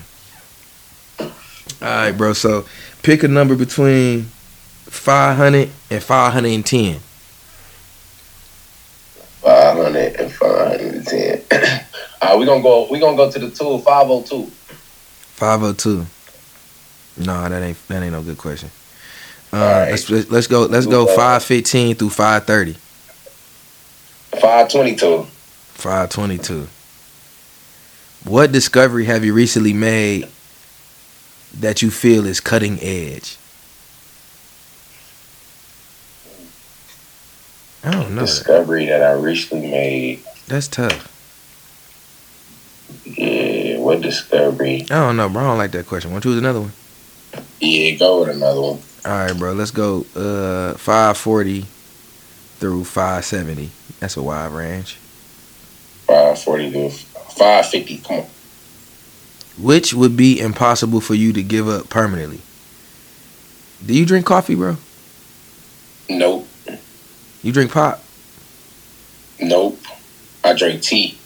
All 1.19 1.87
right, 1.87 2.11
bro. 2.11 2.33
So 2.33 2.65
pick 3.03 3.23
a 3.23 3.27
number 3.27 3.55
between 3.55 4.23
500 4.87 5.69
and 5.89 6.03
510. 6.03 6.99
500 9.41 10.15
and 10.17 10.31
510. 10.31 11.41
All 12.21 12.29
right, 12.29 12.37
we 12.39 12.45
gonna 12.45 12.61
go. 12.61 12.87
We 12.91 12.99
gonna 12.99 13.17
go 13.17 13.31
to 13.31 13.39
the 13.39 13.49
two 13.49 13.79
502. 13.79 14.51
502. 15.35 16.05
No, 17.17 17.49
that 17.49 17.63
ain't 17.63 17.87
that 17.87 18.03
ain't 18.03 18.11
no 18.13 18.21
good 18.21 18.37
question. 18.37 18.69
Uh, 19.53 19.57
All 19.57 19.61
right. 19.61 19.89
let's, 19.91 20.09
let's 20.31 20.47
go 20.47 20.61
let's 20.61 20.85
go 20.85 21.05
515 21.07 21.95
through 21.95 22.09
530. 22.09 22.73
522. 24.39 25.23
522. 25.73 26.67
What 28.23 28.51
discovery 28.51 29.05
have 29.05 29.25
you 29.25 29.33
recently 29.33 29.73
made 29.73 30.27
that 31.53 31.81
you 31.81 31.91
feel 31.91 32.25
is 32.25 32.39
cutting 32.39 32.79
edge? 32.81 33.37
I 37.83 37.91
don't 37.91 38.13
know. 38.15 38.21
Discovery 38.21 38.85
that 38.85 39.01
I 39.01 39.13
recently 39.13 39.69
made. 39.71 40.23
That's 40.47 40.67
tough. 40.67 41.07
Yeah, 43.05 43.79
what 43.79 44.01
discovery? 44.01 44.83
I 44.83 45.07
don't 45.07 45.17
know, 45.17 45.27
bro. 45.29 45.41
I 45.41 45.47
don't 45.47 45.57
like 45.57 45.71
that 45.71 45.87
question. 45.87 46.11
Want 46.11 46.23
to 46.23 46.29
choose 46.29 46.37
another 46.37 46.61
one? 46.61 46.71
Yeah, 47.59 47.95
go 47.95 48.19
with 48.21 48.29
another 48.29 48.61
one. 48.61 48.79
All 49.03 49.11
right, 49.11 49.37
bro. 49.37 49.53
Let's 49.53 49.71
go 49.71 50.05
uh 50.15 50.73
540 50.77 51.65
through 52.59 52.83
570. 52.83 53.71
That's 53.99 54.17
a 54.17 54.21
wide 54.21 54.51
range. 54.51 54.97
540 56.07 56.71
to 56.71 56.89
550. 56.89 57.97
Come 57.99 58.17
on. 58.17 58.25
Which 59.57 59.93
would 59.93 60.15
be 60.15 60.39
impossible 60.39 61.01
for 61.01 61.15
you 61.15 61.33
to 61.33 61.43
give 61.43 61.67
up 61.67 61.89
permanently? 61.89 62.41
Do 63.85 63.93
you 63.97 64.05
drink 64.05 64.25
coffee, 64.25 64.55
bro? 64.55 64.77
Nope. 66.09 66.47
You 67.41 67.51
drink 67.51 67.71
pop? 67.71 68.03
Nope. 69.39 69.79
I 70.43 70.53
drink 70.53 70.81
tea. 70.81 71.17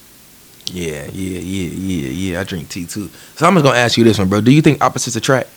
Yeah, 0.68 1.06
yeah, 1.12 1.40
yeah, 1.40 1.70
yeah, 1.70 2.10
yeah. 2.10 2.40
I 2.40 2.44
drink 2.44 2.70
tea 2.70 2.86
too. 2.86 3.10
So 3.36 3.46
I'm 3.46 3.54
just 3.54 3.66
gonna 3.66 3.78
ask 3.78 3.98
you 3.98 4.04
this 4.04 4.18
one, 4.18 4.30
bro. 4.30 4.42
Do 4.42 4.52
you 4.52 4.62
think 4.62 4.84
opposites 4.84 5.16
attract? 5.16 5.50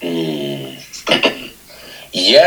Mm. 0.00 0.80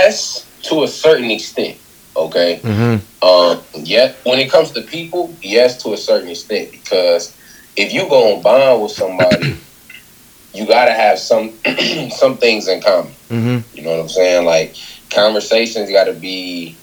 Yes, 0.04 0.50
to 0.64 0.84
a 0.84 0.88
certain 0.88 1.32
extent. 1.32 1.80
Okay. 2.16 2.60
Mm-hmm. 2.64 3.26
Um. 3.28 3.64
Yeah. 3.86 4.14
When 4.24 4.40
it 4.40 4.52
comes 4.52 4.72
to 4.72 4.82
people, 4.82 5.38
yes, 5.42 5.82
to 5.84 5.94
a 5.94 5.98
certain 5.98 6.30
extent, 6.30 6.72
because 6.72 7.36
if 7.76 7.92
you 7.94 8.08
go 8.10 8.34
and 8.34 8.44
bond 8.44 8.82
with 8.84 8.92
somebody, 8.92 9.58
you 10.54 10.68
gotta 10.68 10.94
have 10.94 11.20
some 11.20 11.60
some 12.12 12.38
things 12.38 12.68
in 12.68 12.82
common. 12.82 13.14
Mm-hmm. 13.30 13.76
You 13.78 13.84
know 13.84 13.92
what 13.92 14.00
I'm 14.02 14.10
saying? 14.10 14.46
Like 14.46 14.76
conversations 15.12 15.90
got 15.90 16.06
to 16.06 16.14
be 16.14 16.82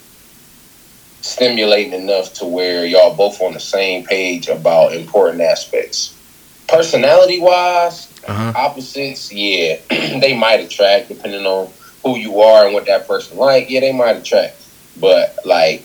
stimulating 1.22 1.92
enough 1.92 2.32
to 2.34 2.46
where 2.46 2.84
y'all 2.86 3.16
both 3.16 3.40
on 3.42 3.52
the 3.52 3.60
same 3.60 4.04
page 4.04 4.48
about 4.48 4.94
important 4.94 5.42
aspects. 5.42 6.16
Personality 6.66 7.40
wise, 7.40 8.08
Uh-huh. 8.26 8.52
opposites, 8.56 9.30
yeah, 9.32 9.76
they 9.90 10.36
might 10.36 10.60
attract 10.60 11.08
depending 11.08 11.44
on 11.46 11.72
who 12.02 12.16
you 12.16 12.40
are 12.40 12.64
and 12.64 12.74
what 12.74 12.86
that 12.86 13.06
person 13.06 13.36
like. 13.36 13.68
Yeah, 13.70 13.80
they 13.80 13.92
might 13.92 14.16
attract, 14.16 14.56
but 15.00 15.38
like 15.44 15.82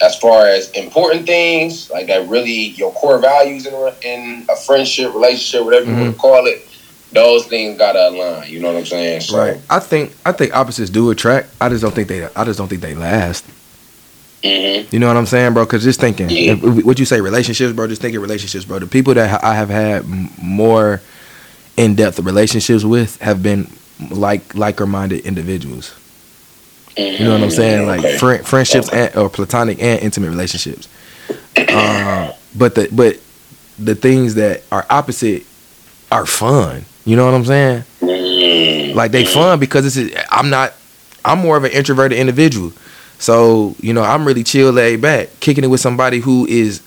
as 0.00 0.18
far 0.18 0.46
as 0.46 0.70
important 0.70 1.24
things, 1.26 1.90
like 1.90 2.06
that 2.08 2.28
really 2.28 2.52
your 2.70 2.92
core 2.92 3.18
values 3.18 3.66
in 3.66 3.74
a, 3.74 3.94
in 4.02 4.44
a 4.50 4.56
friendship, 4.56 5.14
relationship, 5.14 5.64
whatever 5.64 5.86
you 5.90 5.96
want 5.96 6.14
to 6.14 6.20
call 6.20 6.46
it, 6.46 6.66
those 7.12 7.46
things 7.46 7.78
gotta 7.78 8.08
align. 8.08 8.50
You 8.50 8.58
know 8.60 8.72
what 8.72 8.78
I'm 8.80 8.86
saying? 8.86 9.20
So, 9.20 9.38
Right. 9.38 9.60
I 9.70 9.78
think 9.78 10.12
I 10.26 10.32
think 10.32 10.54
opposites 10.56 10.90
do 10.90 11.10
attract. 11.10 11.48
I 11.60 11.68
just 11.68 11.82
don't 11.82 11.94
think 11.94 12.08
they. 12.08 12.24
I 12.34 12.44
just 12.44 12.58
don't 12.58 12.66
think 12.68 12.80
they 12.82 12.94
last. 12.94 13.44
mhm. 14.42 14.92
You 14.92 14.98
know 14.98 15.06
what 15.06 15.16
I'm 15.16 15.26
saying, 15.26 15.52
bro? 15.54 15.64
Because 15.64 15.84
just 15.84 16.00
thinking, 16.00 16.28
Yeah. 16.28 16.54
what 16.54 16.98
you 16.98 17.04
say, 17.04 17.20
relationships, 17.20 17.72
bro. 17.72 17.86
Just 17.86 18.02
thinking 18.02 18.20
relationships, 18.20 18.64
bro. 18.64 18.78
The 18.80 18.86
people 18.88 19.14
that 19.14 19.44
I 19.44 19.54
have 19.54 19.70
had 19.70 20.04
more 20.42 21.00
in 21.76 21.94
depth 21.94 22.18
relationships 22.18 22.84
with 22.84 23.20
have 23.20 23.42
been 23.44 23.70
like 24.10 24.54
liker 24.54 24.86
minded 24.86 25.24
individuals. 25.26 25.94
You 26.96 27.24
know 27.24 27.32
what 27.32 27.42
I'm 27.42 27.50
saying? 27.50 27.86
Like 27.86 28.00
Okay. 28.00 28.18
friend, 28.18 28.46
friendships 28.46 28.88
Okay. 28.88 29.06
and, 29.08 29.16
or 29.16 29.28
platonic 29.28 29.82
and 29.82 30.00
intimate 30.00 30.30
relationships. 30.30 30.88
Um, 31.74 32.32
but 32.56 32.74
the 32.74 32.88
but 32.92 33.18
the 33.78 33.94
things 33.94 34.34
that 34.36 34.62
are 34.70 34.86
opposite 34.90 35.44
are 36.12 36.26
fun. 36.26 36.84
You 37.04 37.16
know 37.16 37.24
what 37.24 37.34
I'm 37.34 37.44
saying? 37.44 37.84
Mm, 38.00 38.94
Like 38.94 39.10
they 39.10 39.24
fun 39.24 39.58
because 39.58 39.96
it's 39.96 40.14
I'm 40.30 40.50
not 40.50 40.72
I'm 41.24 41.38
more 41.40 41.56
of 41.56 41.64
an 41.64 41.72
introverted 41.72 42.16
individual. 42.18 42.72
So, 43.18 43.74
you 43.80 43.92
know, 43.92 44.02
I'm 44.02 44.24
really 44.26 44.44
chill 44.44 44.70
laid 44.70 45.00
back. 45.00 45.28
Kicking 45.40 45.64
it 45.64 45.68
with 45.68 45.80
somebody 45.80 46.18
who 46.20 46.46
is 46.46 46.82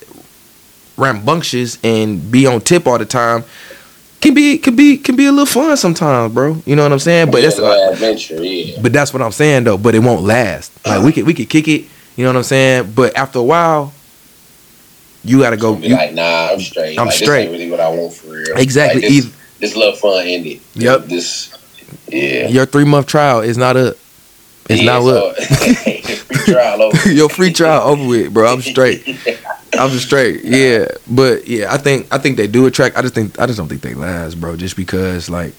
rambunctious 0.96 1.78
and 1.84 2.30
be 2.30 2.46
on 2.46 2.60
tip 2.60 2.86
all 2.86 2.98
the 2.98 3.04
time 3.06 3.44
can 4.20 4.34
be 4.34 4.58
can 4.58 4.74
be 4.74 4.96
can 4.98 5.16
be 5.16 5.26
a 5.26 5.30
little 5.32 5.46
fun 5.46 5.76
sometimes, 5.76 6.34
bro. 6.34 6.60
You 6.66 6.76
know 6.76 6.82
what 6.82 6.92
I'm 6.92 6.98
saying? 6.98 7.30
But 7.30 7.42
that's 7.42 7.58
yeah, 7.58 7.90
adventure, 7.90 8.42
yeah. 8.42 8.80
but 8.82 8.92
that's 8.92 9.12
what 9.12 9.22
I'm 9.22 9.32
saying 9.32 9.64
though. 9.64 9.78
But 9.78 9.94
it 9.94 10.00
won't 10.00 10.22
last. 10.22 10.72
Like 10.86 11.02
we 11.02 11.12
could 11.12 11.26
we 11.26 11.34
could 11.34 11.48
kick 11.48 11.68
it. 11.68 11.84
You 12.16 12.24
know 12.24 12.30
what 12.30 12.36
I'm 12.36 12.42
saying? 12.42 12.92
But 12.96 13.16
after 13.16 13.38
a 13.38 13.44
while, 13.44 13.92
you 15.24 15.38
gotta 15.38 15.56
go. 15.56 15.76
You, 15.76 15.94
like, 15.94 16.14
nah, 16.14 16.48
I'm 16.50 16.60
straight. 16.60 16.98
I'm 16.98 17.06
like, 17.06 17.14
straight. 17.14 17.50
Really 17.50 17.70
what 17.70 17.80
I 17.80 17.88
want 17.90 18.14
for 18.14 18.32
real. 18.32 18.56
exactly. 18.56 19.02
Like, 19.02 19.10
this, 19.10 19.26
Either- 19.26 19.36
this 19.60 19.76
little 19.76 19.94
fun 19.94 20.26
ended. 20.26 20.60
Yep. 20.74 21.04
This, 21.04 21.54
yeah. 22.08 22.48
your 22.48 22.66
three 22.66 22.84
month 22.84 23.06
trial 23.06 23.40
is 23.40 23.56
not 23.56 23.76
up. 23.76 23.96
It's 24.68 24.82
yeah, 24.82 24.98
not 24.98 25.06
up. 25.06 25.36
so- 25.36 25.74
free 26.28 26.54
trial 26.54 26.82
over. 26.82 27.08
Your 27.12 27.28
free 27.28 27.52
trial 27.52 27.82
over 27.88 28.06
with, 28.06 28.34
bro. 28.34 28.52
I'm 28.52 28.62
straight. 28.62 29.04
I'm 29.74 29.90
just 29.90 30.06
straight. 30.06 30.44
Yeah, 30.44 30.86
but 31.10 31.46
yeah, 31.46 31.72
I 31.72 31.78
think 31.78 32.06
I 32.12 32.18
think 32.18 32.36
they 32.36 32.46
do 32.46 32.66
attract. 32.66 32.96
I 32.96 33.02
just 33.02 33.14
think 33.14 33.38
I 33.38 33.46
just 33.46 33.58
don't 33.58 33.68
think 33.68 33.82
they 33.82 33.94
last, 33.94 34.40
bro. 34.40 34.56
Just 34.56 34.76
because 34.76 35.28
like, 35.28 35.54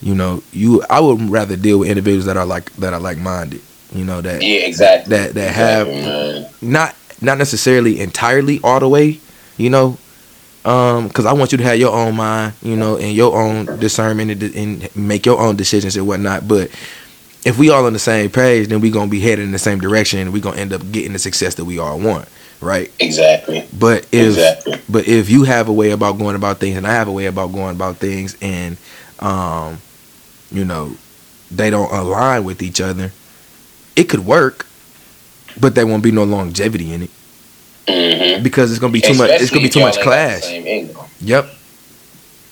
you 0.00 0.14
know, 0.14 0.42
you 0.52 0.82
I 0.90 1.00
would 1.00 1.20
rather 1.30 1.56
deal 1.56 1.78
with 1.78 1.88
individuals 1.88 2.26
that 2.26 2.36
are 2.36 2.46
like 2.46 2.72
that 2.76 2.92
are 2.92 3.00
like 3.00 3.18
minded. 3.18 3.60
You 3.94 4.04
know 4.04 4.20
that 4.22 4.42
Yeah, 4.42 4.60
exactly. 4.66 5.10
that 5.16 5.34
that 5.34 5.54
have 5.54 5.86
Exactly, 5.88 6.46
not 6.68 6.96
not 7.20 7.38
necessarily 7.38 8.00
entirely 8.00 8.58
all 8.64 8.80
the 8.80 8.88
way. 8.88 9.20
You 9.58 9.70
know, 9.70 9.98
um, 10.64 11.08
because 11.08 11.26
I 11.26 11.32
want 11.34 11.52
you 11.52 11.58
to 11.58 11.64
have 11.64 11.78
your 11.78 11.92
own 11.94 12.16
mind. 12.16 12.54
You 12.62 12.76
know, 12.76 12.96
and 12.96 13.12
your 13.12 13.36
own 13.40 13.66
discernment 13.78 14.30
and, 14.42 14.54
and 14.54 14.96
make 14.96 15.26
your 15.26 15.38
own 15.40 15.56
decisions 15.56 15.96
and 15.96 16.06
whatnot. 16.06 16.48
But 16.48 16.70
if 17.44 17.58
we 17.58 17.70
all 17.70 17.84
on 17.86 17.92
the 17.92 17.98
same 17.98 18.30
page, 18.30 18.68
then 18.68 18.80
we 18.80 18.90
gonna 18.90 19.10
be 19.10 19.20
headed 19.20 19.44
in 19.44 19.52
the 19.52 19.58
same 19.58 19.78
direction, 19.80 20.20
and 20.20 20.32
we 20.32 20.40
gonna 20.40 20.56
end 20.60 20.72
up 20.72 20.82
getting 20.92 21.12
the 21.12 21.18
success 21.18 21.54
that 21.56 21.64
we 21.64 21.78
all 21.78 21.98
want, 21.98 22.28
right? 22.62 22.90
Exactly. 23.00 23.66
But 23.78 24.06
if 24.12 24.28
exactly. 24.28 24.80
but 24.88 25.06
if 25.08 25.28
you 25.28 25.44
have 25.44 25.68
a 25.68 25.72
way 25.72 25.90
about 25.90 26.18
going 26.18 26.36
about 26.36 26.58
things, 26.58 26.76
and 26.76 26.86
I 26.86 26.92
have 26.92 27.08
a 27.08 27.12
way 27.12 27.26
about 27.26 27.52
going 27.52 27.74
about 27.76 27.96
things, 27.96 28.36
and 28.40 28.76
um, 29.18 29.78
you 30.50 30.64
know, 30.64 30.96
they 31.50 31.70
don't 31.70 31.92
align 31.92 32.44
with 32.44 32.62
each 32.62 32.80
other, 32.80 33.12
it 33.96 34.04
could 34.04 34.24
work, 34.24 34.66
but 35.60 35.74
there 35.74 35.86
won't 35.86 36.02
be 36.02 36.12
no 36.12 36.24
longevity 36.24 36.92
in 36.92 37.02
it 37.02 37.10
Mm-hmm. 37.86 38.44
because 38.44 38.70
it's 38.70 38.78
gonna 38.78 38.92
be 38.92 39.00
too 39.00 39.14
much. 39.14 39.30
It's 39.30 39.50
gonna 39.50 39.62
be 39.62 39.68
too 39.68 39.80
much 39.80 40.00
clash. 40.00 40.42
Same 40.42 40.64
end 40.66 40.94
goal. 40.94 41.06
Yep. 41.20 41.52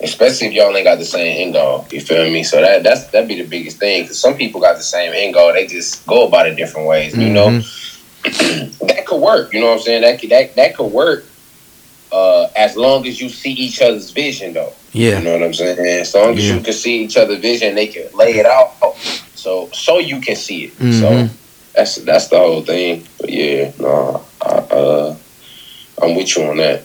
Especially 0.02 0.48
if 0.48 0.54
y'all 0.54 0.74
ain't 0.76 0.84
got 0.84 0.98
the 0.98 1.04
same 1.04 1.46
end 1.46 1.52
goal. 1.52 1.86
You 1.92 2.00
feel 2.00 2.28
me? 2.30 2.42
So 2.42 2.60
that 2.60 2.82
that's 2.82 3.06
that'd 3.08 3.28
be 3.28 3.40
the 3.40 3.48
biggest 3.48 3.78
thing. 3.78 4.02
Because 4.02 4.18
some 4.18 4.34
people 4.34 4.60
got 4.60 4.76
the 4.76 4.82
same 4.82 5.12
end 5.14 5.34
goal. 5.34 5.52
They 5.52 5.68
just 5.68 6.04
go 6.06 6.26
about 6.26 6.48
it 6.48 6.56
different 6.56 6.88
ways. 6.88 7.16
You 7.16 7.28
know. 7.28 7.60
Mm-hmm. 8.22 8.86
that 8.88 9.06
could 9.06 9.20
work. 9.20 9.52
You 9.52 9.60
know 9.60 9.66
what 9.68 9.78
I'm 9.78 9.80
saying? 9.82 10.02
That 10.02 10.20
could, 10.20 10.30
that 10.30 10.54
that 10.56 10.76
could 10.76 10.92
work 10.92 11.24
uh, 12.12 12.48
as 12.56 12.76
long 12.76 13.06
as 13.06 13.20
you 13.20 13.28
see 13.28 13.52
each 13.52 13.80
other's 13.82 14.10
vision, 14.10 14.52
though. 14.52 14.72
Yeah. 14.92 15.18
You 15.18 15.24
know 15.24 15.32
what 15.34 15.42
I'm 15.44 15.54
saying? 15.54 15.78
As 15.78 16.14
long 16.14 16.36
as 16.36 16.48
Yeah. 16.48 16.56
you 16.56 16.60
can 16.62 16.72
see 16.72 17.04
each 17.04 17.16
other's 17.16 17.38
vision, 17.38 17.74
they 17.74 17.86
can 17.86 18.04
lay 18.14 18.32
it 18.38 18.46
out 18.46 18.72
so 19.34 19.68
so 19.72 19.98
you 19.98 20.20
can 20.20 20.36
see 20.36 20.64
it. 20.64 20.78
Mhm. 20.78 21.00
So 21.00 21.34
that's 21.74 21.96
that's 21.96 22.28
the 22.28 22.38
whole 22.38 22.62
thing. 22.62 23.06
But 23.20 23.30
yeah, 23.30 23.70
no, 23.78 24.22
I, 24.42 24.48
uh, 24.48 25.16
I'm 26.02 26.14
with 26.14 26.36
you 26.36 26.44
on 26.44 26.56
that. 26.58 26.84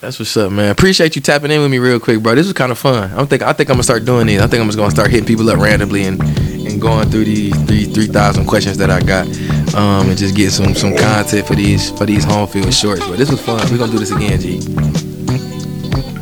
That's 0.00 0.18
what's 0.20 0.36
up, 0.36 0.52
man. 0.52 0.70
Appreciate 0.70 1.16
you 1.16 1.22
tapping 1.22 1.50
in 1.50 1.60
with 1.60 1.70
me 1.72 1.78
real 1.80 1.98
quick, 1.98 2.22
bro. 2.22 2.36
This 2.36 2.46
was 2.46 2.52
kind 2.52 2.70
of 2.70 2.78
fun. 2.78 3.10
I'm 3.16 3.26
think 3.26 3.42
I 3.42 3.52
think 3.52 3.68
I'm 3.68 3.74
gonna 3.74 3.82
start 3.82 4.04
doing 4.04 4.28
these. 4.28 4.40
I 4.40 4.46
think 4.46 4.60
I'm 4.60 4.68
just 4.68 4.78
gonna 4.78 4.92
start 4.92 5.10
hitting 5.10 5.26
people 5.26 5.50
up 5.50 5.58
randomly 5.58 6.04
and 6.04 6.22
and 6.22 6.80
going 6.80 7.10
through 7.10 7.24
these 7.24 7.56
three 7.64 7.84
three 7.86 8.06
thousand 8.06 8.46
questions 8.46 8.76
that 8.78 8.90
I 8.90 9.00
got, 9.00 9.26
um, 9.74 10.08
and 10.08 10.18
just 10.18 10.34
get 10.34 10.50
some 10.50 10.74
some 10.74 10.96
content 10.96 11.46
for 11.46 11.54
these 11.54 11.90
for 11.90 12.06
these 12.06 12.24
home 12.24 12.46
field 12.46 12.72
shorts. 12.72 13.06
But 13.06 13.18
this 13.18 13.30
was 13.30 13.40
fun. 13.40 13.60
We're 13.70 13.78
gonna 13.78 13.92
do 13.92 13.98
this 13.98 14.10
again, 14.10 14.40
G. 14.40 14.60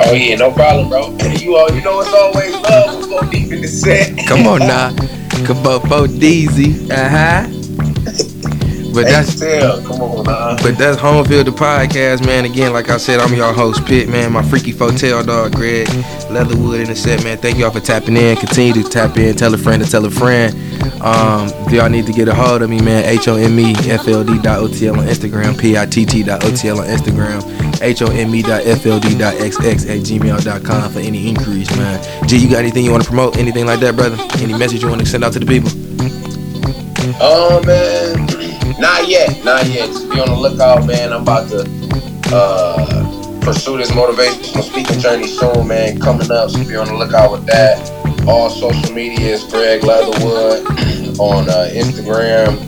Oh 0.01 0.13
yeah, 0.13 0.37
no 0.37 0.53
problem, 0.53 0.89
bro. 0.89 1.09
You 1.37 1.57
all, 1.57 1.71
you 1.73 1.83
know 1.83 2.01
it's 2.01 2.13
always 2.13 2.53
love. 2.55 2.99
We'll 2.99 3.21
go 3.21 3.31
deep 3.31 3.53
in 3.53 3.63
the 3.63 3.69
set. 3.69 4.27
Come 4.27 4.47
on 4.47 4.61
now, 4.61 4.91
come 5.47 5.59
on, 5.67 6.09
Deezy. 6.09 6.91
Uh 6.91 7.09
huh. 7.09 7.56
But 8.97 9.05
that's 9.05 9.39
tell. 9.39 9.83
Come 9.83 10.01
on, 10.01 10.25
nah. 10.25 10.57
But 10.63 10.79
that's 10.79 10.99
Home 10.99 11.23
Field 11.27 11.47
the 11.47 11.51
podcast, 11.51 12.25
man. 12.25 12.47
Again, 12.47 12.73
like 12.73 12.89
I 12.89 12.97
said, 12.97 13.21
I'm 13.21 13.35
your 13.35 13.53
host, 13.53 13.85
Pit, 13.85 14.09
man. 14.09 14.33
My 14.33 14.43
freaky 14.43 14.73
fotel 14.73 15.25
dog, 15.27 15.55
Greg 15.55 15.87
Leatherwood 16.31 16.81
in 16.81 16.87
the 16.87 16.97
set, 16.97 17.23
man. 17.23 17.37
Thank 17.37 17.59
y'all 17.59 17.71
for 17.71 17.81
tapping 17.81 18.17
in. 18.17 18.39
Continue 18.39 18.73
to 18.83 18.89
tap 18.89 19.19
in. 19.19 19.37
Tell 19.37 19.53
a 19.53 19.59
friend 19.59 19.85
to 19.85 19.91
tell 19.91 20.07
a 20.07 20.11
friend. 20.11 20.55
Um, 21.03 21.51
if 21.67 21.73
y'all 21.73 21.91
need 21.91 22.07
to 22.07 22.13
get 22.15 22.27
a 22.29 22.35
hold 22.35 22.63
of 22.63 22.71
me, 22.71 22.81
man, 22.81 23.05
H 23.05 23.29
O 23.29 23.37
M 23.37 23.59
E 23.61 23.75
F 23.85 24.09
L 24.09 24.25
D 24.25 24.39
dot 24.41 24.61
O 24.61 24.69
T 24.69 24.87
L 24.87 24.99
on 24.99 25.07
Instagram, 25.07 25.61
P 25.61 25.77
I 25.77 25.85
T 25.85 26.07
T 26.07 26.23
dot 26.23 26.43
O 26.43 26.51
T 26.57 26.69
L 26.69 26.81
on 26.81 26.87
Instagram, 26.87 27.83
H 27.83 28.01
O 28.01 28.07
M 28.07 28.35
E 28.35 28.41
dot 28.41 28.65
F 28.65 28.87
L 28.87 28.99
D 28.99 29.19
dot 29.19 29.35
X 29.35 29.61
X 29.61 29.85
at 29.85 29.99
gmail 29.99 30.43
dot 30.43 30.65
com 30.65 30.91
for 30.91 31.01
any 31.01 31.29
inquiries, 31.29 31.69
man. 31.77 32.03
G, 32.27 32.39
you 32.39 32.49
got 32.49 32.61
anything 32.61 32.83
you 32.83 32.93
want 32.93 33.03
to 33.03 33.09
promote? 33.11 33.37
Anything 33.37 33.67
like 33.67 33.81
that, 33.81 33.95
brother? 33.95 34.17
Any 34.43 34.57
message 34.57 34.83
you 34.83 34.89
want 34.89 35.03
to 35.03 35.07
send 35.07 35.23
out 35.23 35.35
to 35.35 35.39
the 35.39 35.45
people? 35.45 35.71
Oh 37.21 37.63
man, 37.65 38.27
not 38.79 39.09
yet, 39.09 39.45
not 39.45 39.67
yet. 39.67 39.87
Just 39.89 40.11
be 40.11 40.21
on 40.21 40.29
the 40.29 40.37
lookout, 40.37 40.87
man. 40.87 41.13
I'm 41.13 41.23
about 41.23 41.49
to 41.51 41.61
uh, 42.33 43.41
pursue 43.41 43.77
this 43.79 43.91
motivational 43.93 44.63
speaking 44.63 44.99
journey 45.01 45.27
soon, 45.29 45.67
man. 45.69 45.99
Coming 46.01 46.31
up, 46.31 46.51
so 46.51 46.59
be 46.67 46.77
on 46.77 46.87
the 46.87 46.95
lookout 46.95 47.33
with 47.33 47.47
that. 47.47 47.91
All 48.27 48.51
social 48.51 48.93
media 48.95 49.21
is 49.35 49.45
Greg 49.45 49.85
Leatherwood 49.85 50.67
on 51.21 51.49
uh, 51.49 51.71
Instagram, 51.73 52.59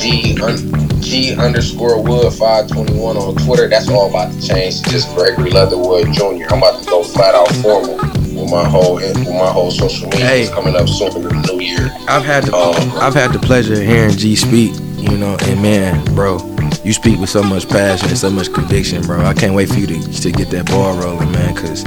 G 0.00 0.40
un- 0.42 1.00
G 1.02 1.34
underscore 1.36 2.02
Wood 2.02 2.32
five 2.32 2.68
twenty 2.68 2.98
one 2.98 3.16
on 3.16 3.36
Twitter. 3.36 3.68
That's 3.68 3.88
all 3.88 4.08
about 4.08 4.32
to 4.32 4.40
change. 4.46 4.82
Just 4.84 5.14
Gregory 5.14 5.50
Leatherwood 5.50 6.12
Jr. 6.14 6.46
I'm 6.50 6.58
about 6.58 6.82
to 6.82 6.88
go 6.88 7.02
flat 7.04 7.34
out 7.34 7.48
formal 7.56 7.96
with 7.98 8.50
my 8.50 8.66
whole 8.66 8.94
with 8.94 9.16
my 9.28 9.50
whole 9.52 9.70
social 9.70 10.08
media. 10.08 10.26
Hey. 10.26 10.48
Coming 10.48 10.74
up 10.74 10.88
soon 10.88 11.08
in 11.16 11.22
the 11.22 11.52
new 11.52 11.60
year. 11.60 11.90
I've 12.08 12.24
had 12.24 12.44
the 12.44 12.52
Oh. 12.54 12.98
I've 13.00 13.14
had 13.14 13.32
the 13.34 13.38
pleasure 13.38 13.74
of 13.74 13.80
hearing 13.80 14.16
G 14.16 14.34
speak, 14.34 14.72
you 15.14 15.20
know, 15.20 15.36
and 15.42 15.62
man, 15.62 16.04
bro, 16.16 16.38
you 16.82 16.92
speak 16.92 17.20
with 17.20 17.30
so 17.30 17.40
much 17.40 17.68
passion 17.68 18.08
and 18.08 18.18
so 18.18 18.28
much 18.28 18.52
conviction, 18.52 19.00
bro. 19.02 19.20
I 19.20 19.32
can't 19.32 19.54
wait 19.54 19.68
for 19.68 19.78
you 19.78 19.86
to, 19.86 20.12
to 20.22 20.32
get 20.32 20.50
that 20.50 20.66
ball 20.66 20.98
rolling, 20.98 21.30
man, 21.30 21.54
because 21.54 21.84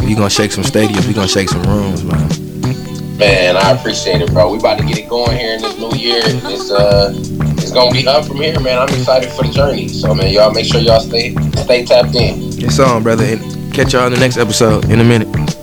we 0.00 0.14
gonna 0.14 0.30
shake 0.30 0.50
some 0.50 0.64
stadiums, 0.64 1.06
we 1.06 1.12
gonna 1.12 1.28
shake 1.28 1.50
some 1.50 1.62
rooms, 1.64 2.02
man. 2.02 3.18
Man, 3.18 3.58
I 3.58 3.72
appreciate 3.72 4.22
it, 4.22 4.32
bro. 4.32 4.50
We 4.50 4.58
about 4.58 4.78
to 4.78 4.86
get 4.86 4.96
it 4.96 5.10
going 5.10 5.36
here 5.36 5.56
in 5.56 5.60
this 5.60 5.76
new 5.76 5.94
year. 5.94 6.22
It's 6.24 6.70
uh, 6.70 7.12
it's 7.58 7.70
gonna 7.70 7.92
be 7.92 8.08
up 8.08 8.24
from 8.24 8.36
here, 8.38 8.58
man. 8.60 8.78
I'm 8.78 8.88
excited 8.88 9.30
for 9.30 9.44
the 9.44 9.52
journey. 9.52 9.86
So 9.86 10.14
man, 10.14 10.32
y'all 10.32 10.50
make 10.50 10.64
sure 10.64 10.80
y'all 10.80 11.00
stay 11.00 11.34
stay 11.56 11.84
tapped 11.84 12.14
in. 12.14 12.64
It's 12.64 12.78
on, 12.78 13.02
brother. 13.02 13.24
And 13.24 13.74
catch 13.74 13.92
y'all 13.92 14.06
in 14.06 14.14
the 14.14 14.18
next 14.18 14.38
episode 14.38 14.86
in 14.86 15.00
a 15.00 15.04
minute. 15.04 15.59